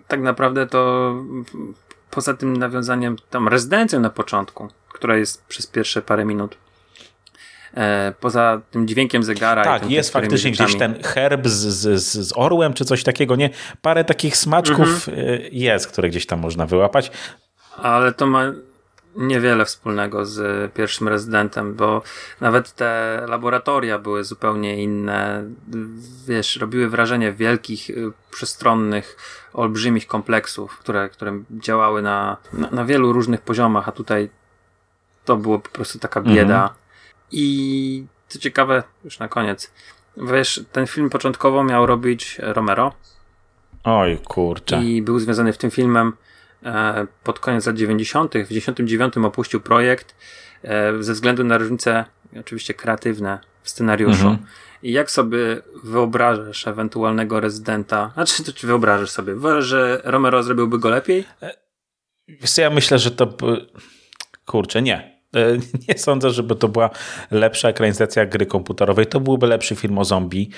tak 0.08 0.20
naprawdę 0.20 0.66
to 0.66 1.14
poza 2.12 2.34
tym 2.34 2.56
nawiązaniem, 2.56 3.16
tam 3.30 3.48
rezydencją 3.48 4.00
na 4.00 4.10
początku, 4.10 4.68
która 4.88 5.16
jest 5.16 5.44
przez 5.46 5.66
pierwsze 5.66 6.02
parę 6.02 6.24
minut. 6.24 6.56
E, 7.74 8.14
poza 8.20 8.60
tym 8.70 8.88
dźwiękiem 8.88 9.22
zegara. 9.22 9.64
Tak, 9.64 9.90
jest 9.90 10.12
faktycznie 10.12 10.50
gdzieś 10.50 10.76
ten 10.76 11.02
herb 11.02 11.46
z, 11.46 11.66
z, 12.02 12.28
z 12.28 12.32
orłem 12.36 12.74
czy 12.74 12.84
coś 12.84 13.02
takiego, 13.02 13.36
nie? 13.36 13.50
Parę 13.82 14.04
takich 14.04 14.36
smaczków 14.36 15.08
mhm. 15.08 15.18
E, 15.18 15.48
jest, 15.48 15.86
które 15.86 16.08
gdzieś 16.08 16.26
tam 16.26 16.40
można 16.40 16.66
wyłapać. 16.66 17.10
Ale 17.76 18.12
to 18.12 18.26
ma 18.26 18.52
niewiele 19.16 19.64
wspólnego 19.64 20.26
z 20.26 20.72
pierwszym 20.72 21.08
rezydentem, 21.08 21.74
bo 21.74 22.02
nawet 22.40 22.72
te 22.72 23.22
laboratoria 23.28 23.98
były 23.98 24.24
zupełnie 24.24 24.82
inne. 24.82 25.44
Wiesz, 26.26 26.56
robiły 26.56 26.88
wrażenie 26.88 27.32
wielkich, 27.32 27.90
y, 27.90 28.12
przestronnych, 28.30 29.16
olbrzymich 29.52 30.06
kompleksów, 30.06 30.78
które, 30.78 31.08
które 31.08 31.42
działały 31.50 32.02
na, 32.02 32.36
na, 32.52 32.70
na 32.70 32.84
wielu 32.84 33.12
różnych 33.12 33.40
poziomach, 33.40 33.88
a 33.88 33.92
tutaj 33.92 34.30
to 35.24 35.36
było 35.36 35.58
po 35.58 35.68
prostu 35.68 35.98
taka 35.98 36.20
bieda. 36.20 36.62
Mhm. 36.62 36.70
I 37.30 38.06
co 38.28 38.38
ciekawe, 38.38 38.82
już 39.04 39.18
na 39.18 39.28
koniec, 39.28 39.72
wiesz, 40.16 40.64
ten 40.72 40.86
film 40.86 41.10
początkowo 41.10 41.64
miał 41.64 41.86
robić 41.86 42.38
Romero. 42.42 42.92
Oj, 43.84 44.18
kurczę. 44.24 44.82
I 44.82 45.02
był 45.02 45.18
związany 45.18 45.52
w 45.52 45.58
tym 45.58 45.70
filmem 45.70 46.12
pod 47.24 47.38
koniec 47.38 47.66
lat 47.66 47.76
90. 47.76 48.34
W 48.34 48.48
99 48.48 49.16
opuścił 49.16 49.60
projekt 49.60 50.14
e, 50.64 51.02
ze 51.02 51.12
względu 51.12 51.44
na 51.44 51.58
różnice 51.58 52.04
oczywiście 52.40 52.74
kreatywne 52.74 53.38
w 53.62 53.70
scenariuszu. 53.70 54.28
Mhm. 54.28 54.38
I 54.82 54.92
jak 54.92 55.10
sobie 55.10 55.38
wyobrażasz 55.84 56.66
ewentualnego 56.66 57.40
rezydenta? 57.40 58.10
Znaczy, 58.14 58.52
czy 58.54 58.66
wyobrażasz 58.66 59.10
sobie? 59.10 59.36
Uważasz, 59.36 59.64
że 59.64 60.00
Romero 60.04 60.42
zrobiłby 60.42 60.78
go 60.78 60.90
lepiej? 60.90 61.24
E, 61.42 61.54
wiesz 62.28 62.58
ja 62.58 62.70
myślę, 62.70 62.98
że 62.98 63.10
to... 63.10 63.36
Kurczę, 64.46 64.82
nie. 64.82 65.12
Nie 65.88 65.98
sądzę, 65.98 66.30
żeby 66.30 66.56
to 66.56 66.68
była 66.68 66.90
lepsza 67.30 67.68
ekranizacja 67.68 68.26
gry 68.26 68.46
komputerowej. 68.46 69.06
To 69.06 69.20
byłby 69.20 69.46
lepszy 69.46 69.76
film 69.76 69.98
o 69.98 70.04
zombie, 70.04 70.50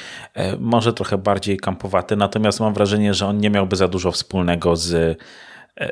może 0.59 0.93
trochę 0.93 1.19
bardziej 1.19 1.57
kampowaty, 1.57 2.17
natomiast 2.17 2.61
mam 2.61 2.75
wrażenie, 2.75 3.15
że 3.15 3.27
on 3.27 3.39
nie 3.39 3.51
miałby 3.51 3.77
za 3.77 3.89
dużo 3.89 4.13
wspólnego 4.13 4.77
z 4.77 4.95
E, 4.95 5.17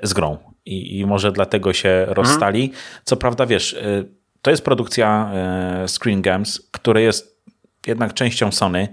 z 0.02 0.12
grą 0.12 0.38
i, 0.66 0.98
i 0.98 1.06
może 1.06 1.32
dlatego 1.32 1.72
się 1.72 1.88
mhm. 1.88 2.16
rozstali. 2.16 2.72
Co 3.04 3.16
prawda, 3.16 3.46
wiesz, 3.46 3.74
e, 3.74 4.04
to 4.42 4.50
jest 4.50 4.64
produkcja 4.64 5.30
e, 5.34 5.88
Screen 5.88 6.22
Games, 6.22 6.68
które 6.70 7.02
jest 7.02 7.42
jednak 7.86 8.14
częścią 8.14 8.52
Sony. 8.52 8.88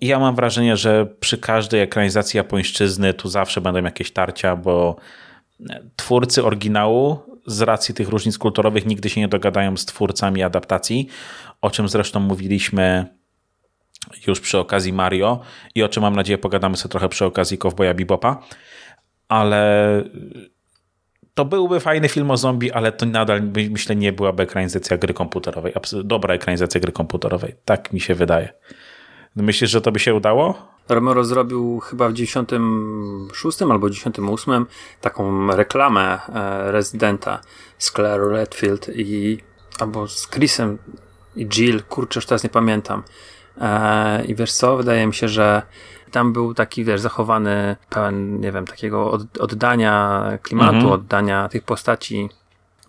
I 0.00 0.06
ja 0.06 0.18
mam 0.18 0.36
wrażenie, 0.36 0.76
że 0.76 1.06
przy 1.06 1.38
każdej 1.38 1.80
ekranizacji 1.80 2.38
japońszczyzny 2.38 3.14
tu 3.14 3.28
zawsze 3.28 3.60
będą 3.60 3.82
jakieś 3.82 4.10
tarcia, 4.10 4.56
bo 4.56 4.96
twórcy 5.96 6.44
oryginału 6.44 7.18
z 7.46 7.60
racji 7.60 7.94
tych 7.94 8.08
różnic 8.08 8.38
kulturowych 8.38 8.86
nigdy 8.86 9.10
się 9.10 9.20
nie 9.20 9.28
dogadają 9.28 9.76
z 9.76 9.84
twórcami 9.84 10.42
adaptacji, 10.42 11.08
o 11.60 11.70
czym 11.70 11.88
zresztą 11.88 12.20
mówiliśmy 12.20 13.06
już 14.26 14.40
przy 14.40 14.58
okazji 14.58 14.92
Mario 14.92 15.40
i 15.74 15.82
o 15.82 15.88
czym 15.88 16.02
mam 16.02 16.16
nadzieję 16.16 16.38
pogadamy 16.38 16.76
sobie 16.76 16.90
trochę 16.90 17.08
przy 17.08 17.24
okazji 17.24 17.58
Cowboya 17.58 17.94
Bebopa 17.94 18.42
ale 19.28 20.04
to 21.34 21.44
byłby 21.44 21.80
fajny 21.80 22.08
film 22.08 22.30
o 22.30 22.36
zombie, 22.36 22.72
ale 22.72 22.92
to 22.92 23.06
nadal 23.06 23.42
myślę 23.70 23.96
nie 23.96 24.12
byłaby 24.12 24.42
ekranizacja 24.42 24.98
gry 24.98 25.14
komputerowej. 25.14 25.72
Dobra 26.04 26.34
ekranizacja 26.34 26.80
gry 26.80 26.92
komputerowej. 26.92 27.54
Tak 27.64 27.92
mi 27.92 28.00
się 28.00 28.14
wydaje. 28.14 28.52
Myślisz, 29.36 29.70
że 29.70 29.80
to 29.80 29.92
by 29.92 29.98
się 29.98 30.14
udało? 30.14 30.68
Romero 30.88 31.24
zrobił 31.24 31.80
chyba 31.80 32.08
w 32.08 32.12
96 32.12 33.62
albo 33.62 33.90
98 33.90 34.66
taką 35.00 35.46
reklamę 35.56 36.18
e, 36.28 36.72
rezydenta 36.72 37.40
z 37.78 37.90
Claire 37.90 38.28
Redfield 38.28 38.88
i 38.94 39.38
albo 39.78 40.08
z 40.08 40.28
Chrisem 40.30 40.78
i 41.36 41.46
Jill, 41.46 41.82
kurczę, 41.82 42.18
już 42.18 42.26
teraz 42.26 42.44
nie 42.44 42.50
pamiętam. 42.50 43.02
E, 43.60 44.24
I 44.24 44.34
wiesz 44.34 44.52
co, 44.52 44.76
wydaje 44.76 45.06
mi 45.06 45.14
się, 45.14 45.28
że 45.28 45.62
tam 46.10 46.32
był 46.32 46.54
taki, 46.54 46.84
wiesz, 46.84 47.00
zachowany 47.00 47.76
pełen, 47.90 48.40
nie 48.40 48.52
wiem, 48.52 48.66
takiego 48.66 49.10
od, 49.10 49.38
oddania 49.38 50.22
klimatu, 50.42 50.74
mhm. 50.74 50.92
oddania 50.92 51.48
tych 51.48 51.62
postaci, 51.62 52.28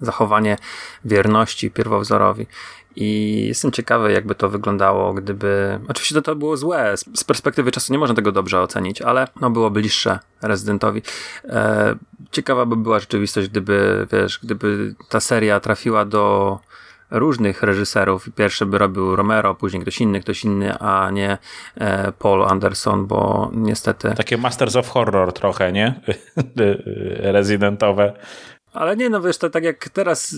zachowanie 0.01 0.57
wierności 1.05 1.71
pierwowzorowi. 1.71 2.47
I 2.95 3.43
jestem 3.47 3.71
ciekawy, 3.71 4.11
jakby 4.11 4.35
to 4.35 4.49
wyglądało, 4.49 5.13
gdyby. 5.13 5.79
Oczywiście 5.87 6.15
to, 6.15 6.21
to 6.21 6.35
było 6.35 6.57
złe. 6.57 6.97
Z 6.97 7.23
perspektywy 7.23 7.71
czasu 7.71 7.93
nie 7.93 7.99
można 7.99 8.15
tego 8.15 8.31
dobrze 8.31 8.61
ocenić, 8.61 9.01
ale 9.01 9.27
no 9.41 9.49
było 9.49 9.71
bliższe 9.71 10.19
rezydentowi. 10.41 11.01
E, 11.45 11.95
ciekawa 12.31 12.65
by 12.65 12.75
była 12.75 12.99
rzeczywistość, 12.99 13.49
gdyby, 13.49 14.07
wiesz, 14.11 14.39
gdyby 14.43 14.95
ta 15.09 15.19
seria 15.19 15.59
trafiła 15.59 16.05
do 16.05 16.59
różnych 17.11 17.63
reżyserów. 17.63 18.29
Pierwszy 18.35 18.65
by 18.65 18.77
robił 18.77 19.15
Romero, 19.15 19.55
później 19.55 19.81
ktoś 19.81 20.01
inny, 20.01 20.19
ktoś 20.19 20.43
inny, 20.43 20.79
a 20.79 21.11
nie 21.11 21.37
e, 21.75 22.11
Paul 22.11 22.45
Anderson, 22.45 23.07
bo 23.07 23.51
niestety... 23.53 24.13
Takie 24.15 24.37
Masters 24.37 24.75
of 24.75 24.89
Horror 24.89 25.33
trochę, 25.33 25.71
nie? 25.71 26.01
Rezydentowe. 27.35 28.13
Ale 28.73 28.97
nie, 28.97 29.09
no 29.09 29.21
wiesz, 29.21 29.37
to 29.37 29.49
tak 29.49 29.63
jak 29.63 29.89
teraz 29.89 30.35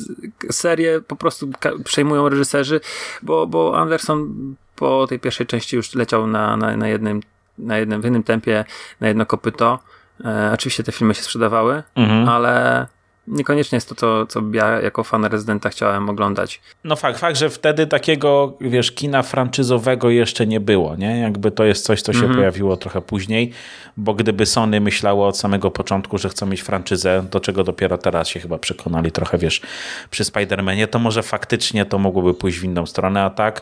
serie 0.52 1.02
po 1.02 1.16
prostu 1.16 1.50
przejmują 1.84 2.30
reżyserzy, 2.30 2.80
bo, 3.22 3.48
bo 3.48 3.80
Anderson 3.80 4.34
po 4.76 5.08
tej 5.08 5.20
pierwszej 5.20 5.48
części 5.48 5.76
już 5.76 5.96
leciał 5.96 6.28
na, 6.28 6.58
na, 6.58 6.78
na 6.78 6.88
jednym, 6.88 7.22
na 7.58 7.78
jednym, 7.78 8.02
w 8.02 8.06
innym 8.06 8.24
tempie, 8.24 8.66
na 9.00 9.08
jedno 9.08 9.26
kopyto. 9.26 9.80
E, 10.26 10.52
oczywiście 10.54 10.84
te 10.84 10.92
filmy 10.92 11.14
się 11.14 11.24
sprzedawały, 11.24 11.84
mhm. 11.96 12.30
ale 12.30 12.88
niekoniecznie 13.28 13.76
jest 13.76 13.90
to, 13.90 13.96
co, 13.96 14.26
co 14.26 14.42
ja 14.54 14.82
jako 14.82 15.04
fan 15.04 15.26
Residenta 15.26 15.70
chciałem 15.70 16.10
oglądać. 16.10 16.62
No 16.84 16.96
fakt, 16.96 17.20
fakt, 17.20 17.38
że 17.38 17.50
wtedy 17.50 17.88
takiego, 17.88 18.58
wiesz, 18.62 18.92
kina 18.92 19.24
franczyzowego 19.24 20.10
jeszcze 20.10 20.48
nie 20.48 20.60
było, 20.60 20.96
nie? 20.96 21.20
Jakby 21.20 21.52
to 21.52 21.64
jest 21.64 21.86
coś, 21.86 22.02
co 22.02 22.14
się 22.14 22.20
mhm. 22.20 22.36
pojawiło 22.36 22.78
trochę 22.78 23.02
później, 23.02 23.52
bo 23.98 24.14
gdyby 24.14 24.46
Sony 24.46 24.82
myślało 24.82 25.28
od 25.28 25.38
samego 25.38 25.72
początku, 25.72 26.18
że 26.18 26.30
chcą 26.30 26.46
mieć 26.46 26.62
franczyzę, 26.62 27.26
do 27.32 27.40
czego 27.40 27.64
dopiero 27.64 27.98
teraz 27.98 28.28
się 28.28 28.40
chyba 28.40 28.58
przekonali 28.58 29.12
trochę, 29.12 29.38
wiesz, 29.38 29.62
przy 30.10 30.24
Spider-Manie, 30.24 30.88
to 30.88 31.00
może 31.00 31.24
faktycznie 31.24 31.86
to 31.86 32.00
mogłoby 32.00 32.34
pójść 32.34 32.60
w 32.60 32.64
inną 32.64 32.86
stronę, 32.86 33.24
a 33.24 33.30
tak 33.30 33.62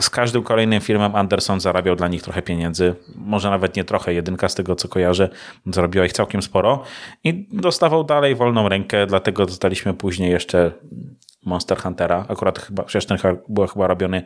z 0.00 0.10
każdym 0.10 0.42
kolejnym 0.42 0.80
filmem 0.80 1.14
Anderson 1.14 1.60
zarabiał 1.60 1.96
dla 1.96 2.08
nich 2.08 2.22
trochę 2.22 2.42
pieniędzy. 2.42 2.94
Może 3.16 3.50
nawet 3.50 3.76
nie 3.76 3.84
trochę, 3.84 4.14
jedynka 4.14 4.48
z 4.48 4.54
tego 4.54 4.76
co 4.76 4.88
kojarzę, 4.88 5.28
zarobiła 5.66 6.04
ich 6.04 6.12
całkiem 6.12 6.42
sporo 6.42 6.82
i 7.24 7.48
dostawał 7.52 8.04
dalej 8.04 8.34
wolną 8.34 8.68
rękę, 8.68 9.06
dlatego 9.06 9.46
dostaliśmy 9.46 9.94
później 9.94 10.30
jeszcze 10.30 10.72
Monster 11.46 11.78
Huntera. 11.78 12.24
Akurat 12.28 12.58
chyba, 12.58 12.82
przecież 12.82 13.06
ten 13.06 13.18
był 13.48 13.66
chyba 13.66 13.86
robiony 13.86 14.22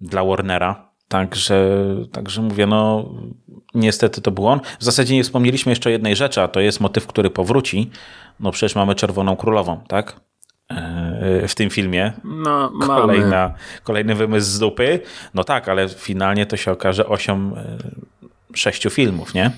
dla 0.00 0.24
Warnera. 0.24 0.90
Także, 1.08 1.84
także 2.12 2.42
mówię, 2.42 2.66
no 2.66 3.10
niestety 3.74 4.20
to 4.20 4.30
był 4.30 4.46
on. 4.46 4.60
W 4.78 4.84
zasadzie 4.84 5.14
nie 5.14 5.22
wspomnieliśmy 5.24 5.72
jeszcze 5.72 5.90
jednej 5.90 6.16
rzeczy, 6.16 6.42
a 6.42 6.48
to 6.48 6.60
jest 6.60 6.80
motyw, 6.80 7.06
który 7.06 7.30
powróci. 7.30 7.90
No 8.40 8.50
przecież 8.50 8.74
mamy 8.74 8.94
Czerwoną 8.94 9.36
Królową, 9.36 9.80
tak? 9.88 10.20
W 11.48 11.54
tym 11.54 11.70
filmie. 11.70 12.12
No, 12.24 12.72
Kolejna, 12.86 13.48
mamy. 13.48 13.54
Kolejny 13.84 14.14
wymysł 14.14 14.50
z 14.50 14.58
dupy. 14.58 15.00
No 15.34 15.44
tak, 15.44 15.68
ale 15.68 15.88
finalnie 15.88 16.46
to 16.46 16.56
się 16.56 16.72
okaże 16.72 17.06
osią 17.06 17.56
e, 17.56 17.78
sześciu 18.54 18.90
filmów, 18.90 19.34
nie? 19.34 19.50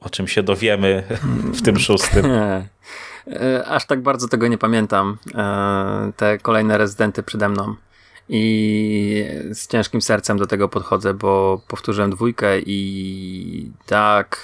O 0.00 0.10
czym 0.10 0.28
się 0.28 0.42
dowiemy 0.42 1.02
w 1.54 1.62
tym 1.62 1.78
szóstym. 1.78 2.26
E, 3.26 3.64
aż 3.66 3.86
tak 3.86 4.02
bardzo 4.02 4.28
tego 4.28 4.48
nie 4.48 4.58
pamiętam. 4.58 5.18
E, 5.34 6.12
te 6.16 6.38
kolejne 6.38 6.78
rezydenty 6.78 7.22
przede 7.22 7.48
mną 7.48 7.74
i 8.34 9.24
z 9.52 9.66
ciężkim 9.66 10.02
sercem 10.02 10.38
do 10.38 10.46
tego 10.46 10.68
podchodzę, 10.68 11.14
bo 11.14 11.60
powtórzyłem 11.68 12.10
dwójkę 12.10 12.60
i 12.60 13.70
tak 13.86 14.40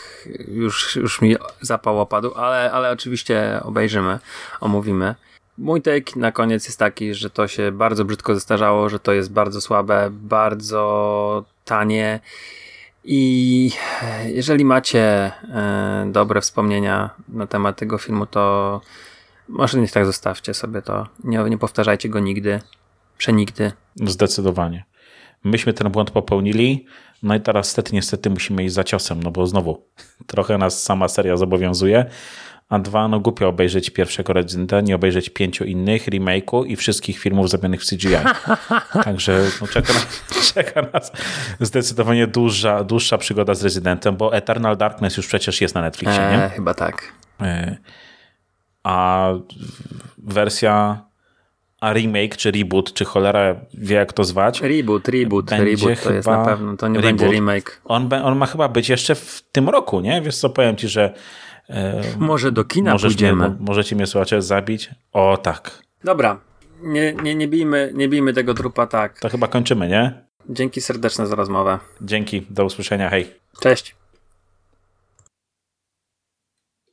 już, 0.49 0.97
już 0.97 1.21
mi 1.21 1.37
zapał 1.61 2.01
opadł, 2.01 2.35
ale, 2.35 2.73
ale 2.73 2.91
oczywiście 2.91 3.61
obejrzymy, 3.63 4.19
omówimy. 4.61 5.15
Mój 5.59 5.83
take 5.83 6.17
na 6.17 6.33
koniec 6.33 6.65
jest 6.65 6.79
taki, 6.79 7.15
że 7.15 7.31
to 7.31 7.49
się 7.49 7.73
bardzo 7.73 8.05
brzydko 8.05 8.35
zestarzało, 8.35 8.89
że 8.89 9.01
to 9.01 9.13
jest 9.13 9.33
bardzo 9.33 9.61
słabe, 9.61 10.09
bardzo 10.11 11.45
tanie 11.65 12.21
i 13.05 13.71
jeżeli 14.25 14.65
macie 14.65 15.01
e, 15.01 16.09
dobre 16.13 16.41
wspomnienia 16.41 17.11
na 17.29 17.47
temat 17.47 17.77
tego 17.77 17.99
filmu, 17.99 18.27
to 18.27 18.81
może 19.49 19.81
nie 19.81 19.89
tak 19.89 20.07
zostawcie 20.07 20.55
sobie 20.55 20.83
to. 20.83 21.07
Nie, 21.25 21.39
nie 21.39 21.59
powtarzajcie 21.59 22.09
go 22.09 22.21
nigdy. 22.21 22.61
Przenigdy. 23.19 23.73
Zdecydowanie. 23.97 24.85
Myśmy 25.45 25.73
ten 25.73 25.93
błąd 25.93 26.11
popełnili, 26.11 26.87
no 27.23 27.35
i 27.35 27.41
teraz 27.41 27.67
niestety, 27.67 27.95
niestety 27.95 28.31
musimy 28.31 28.65
iść 28.65 28.75
za 28.75 28.85
ciosem, 28.85 29.23
no 29.23 29.31
bo 29.31 29.47
znowu 29.47 29.87
trochę 30.27 30.59
nas 30.59 30.83
sama 30.83 31.09
seria 31.09 31.37
zobowiązuje, 31.37 32.05
a 32.69 32.79
dwa, 32.79 33.09
no 33.09 33.21
głupio 33.21 33.49
obejrzeć 33.49 33.91
pierwszego 33.91 34.33
Residenta, 34.33 34.81
nie 34.81 34.95
obejrzeć 34.95 35.31
pięciu 35.31 35.65
innych, 35.65 36.07
remake'u 36.07 36.67
i 36.67 36.77
wszystkich 36.77 37.19
filmów 37.19 37.51
zrobionych 37.51 37.83
w 37.83 37.87
CGI. 37.87 38.17
Także 39.05 39.45
no, 39.61 39.67
czeka, 39.67 39.93
czeka 40.55 40.83
nas 40.93 41.13
zdecydowanie 41.61 42.27
dłuższa, 42.27 42.85
dłuższa 42.85 43.19
przygoda 43.19 43.55
z 43.55 43.65
Residentem, 43.65 44.17
bo 44.17 44.35
Eternal 44.35 44.77
Darkness 44.77 45.17
już 45.17 45.27
przecież 45.27 45.61
jest 45.61 45.75
na 45.75 45.83
Netflixie, 45.83 46.21
nie? 46.21 46.45
E, 46.45 46.51
chyba 46.51 46.75
tak. 46.75 47.13
E, 47.41 47.77
a 48.83 49.29
wersja 50.19 51.08
a 51.81 51.93
remake, 51.93 52.37
czy 52.37 52.51
reboot, 52.51 52.93
czy 52.93 53.05
cholera 53.05 53.57
wie 53.75 53.97
jak 53.97 54.13
to 54.13 54.25
zwać. 54.25 54.61
Reboot, 54.61 55.09
reboot, 55.09 55.51
reboot 55.51 56.03
to 56.03 56.13
jest 56.13 56.29
na 56.29 56.45
pewno, 56.45 56.77
to 56.77 56.89
nie 56.89 57.01
reboot. 57.01 57.21
będzie 57.21 57.35
remake. 57.35 57.81
On, 57.85 58.13
on 58.13 58.39
ma 58.39 58.47
chyba 58.47 58.69
być 58.69 58.89
jeszcze 58.89 59.15
w 59.15 59.43
tym 59.53 59.69
roku, 59.69 60.01
nie? 60.01 60.23
Wiesz 60.23 60.37
co, 60.37 60.51
powiem 60.51 60.77
ci, 60.77 60.89
że 60.89 61.15
e, 61.71 62.03
może 62.19 62.53
do 62.53 62.65
kina 62.65 62.99
pójdziemy. 62.99 63.49
Mnie, 63.49 63.57
możecie 63.61 63.97
mnie, 63.97 64.07
słuchajcie, 64.07 64.43
zabić? 64.43 64.91
O, 65.13 65.37
tak. 65.37 65.83
Dobra, 66.05 66.41
nie, 66.83 67.15
nie, 67.23 67.35
nie, 67.35 67.49
bijmy, 67.49 67.93
nie 67.95 68.09
bijmy 68.09 68.33
tego 68.33 68.55
trupa 68.55 68.87
tak. 68.87 69.21
To 69.21 69.29
chyba 69.29 69.49
kończymy, 69.49 69.89
nie? 69.89 70.13
Dzięki 70.49 70.81
serdeczne 70.81 71.27
za 71.27 71.35
rozmowę. 71.35 71.79
Dzięki, 72.01 72.47
do 72.51 72.65
usłyszenia, 72.65 73.11
hej. 73.11 73.27
Cześć. 73.61 73.98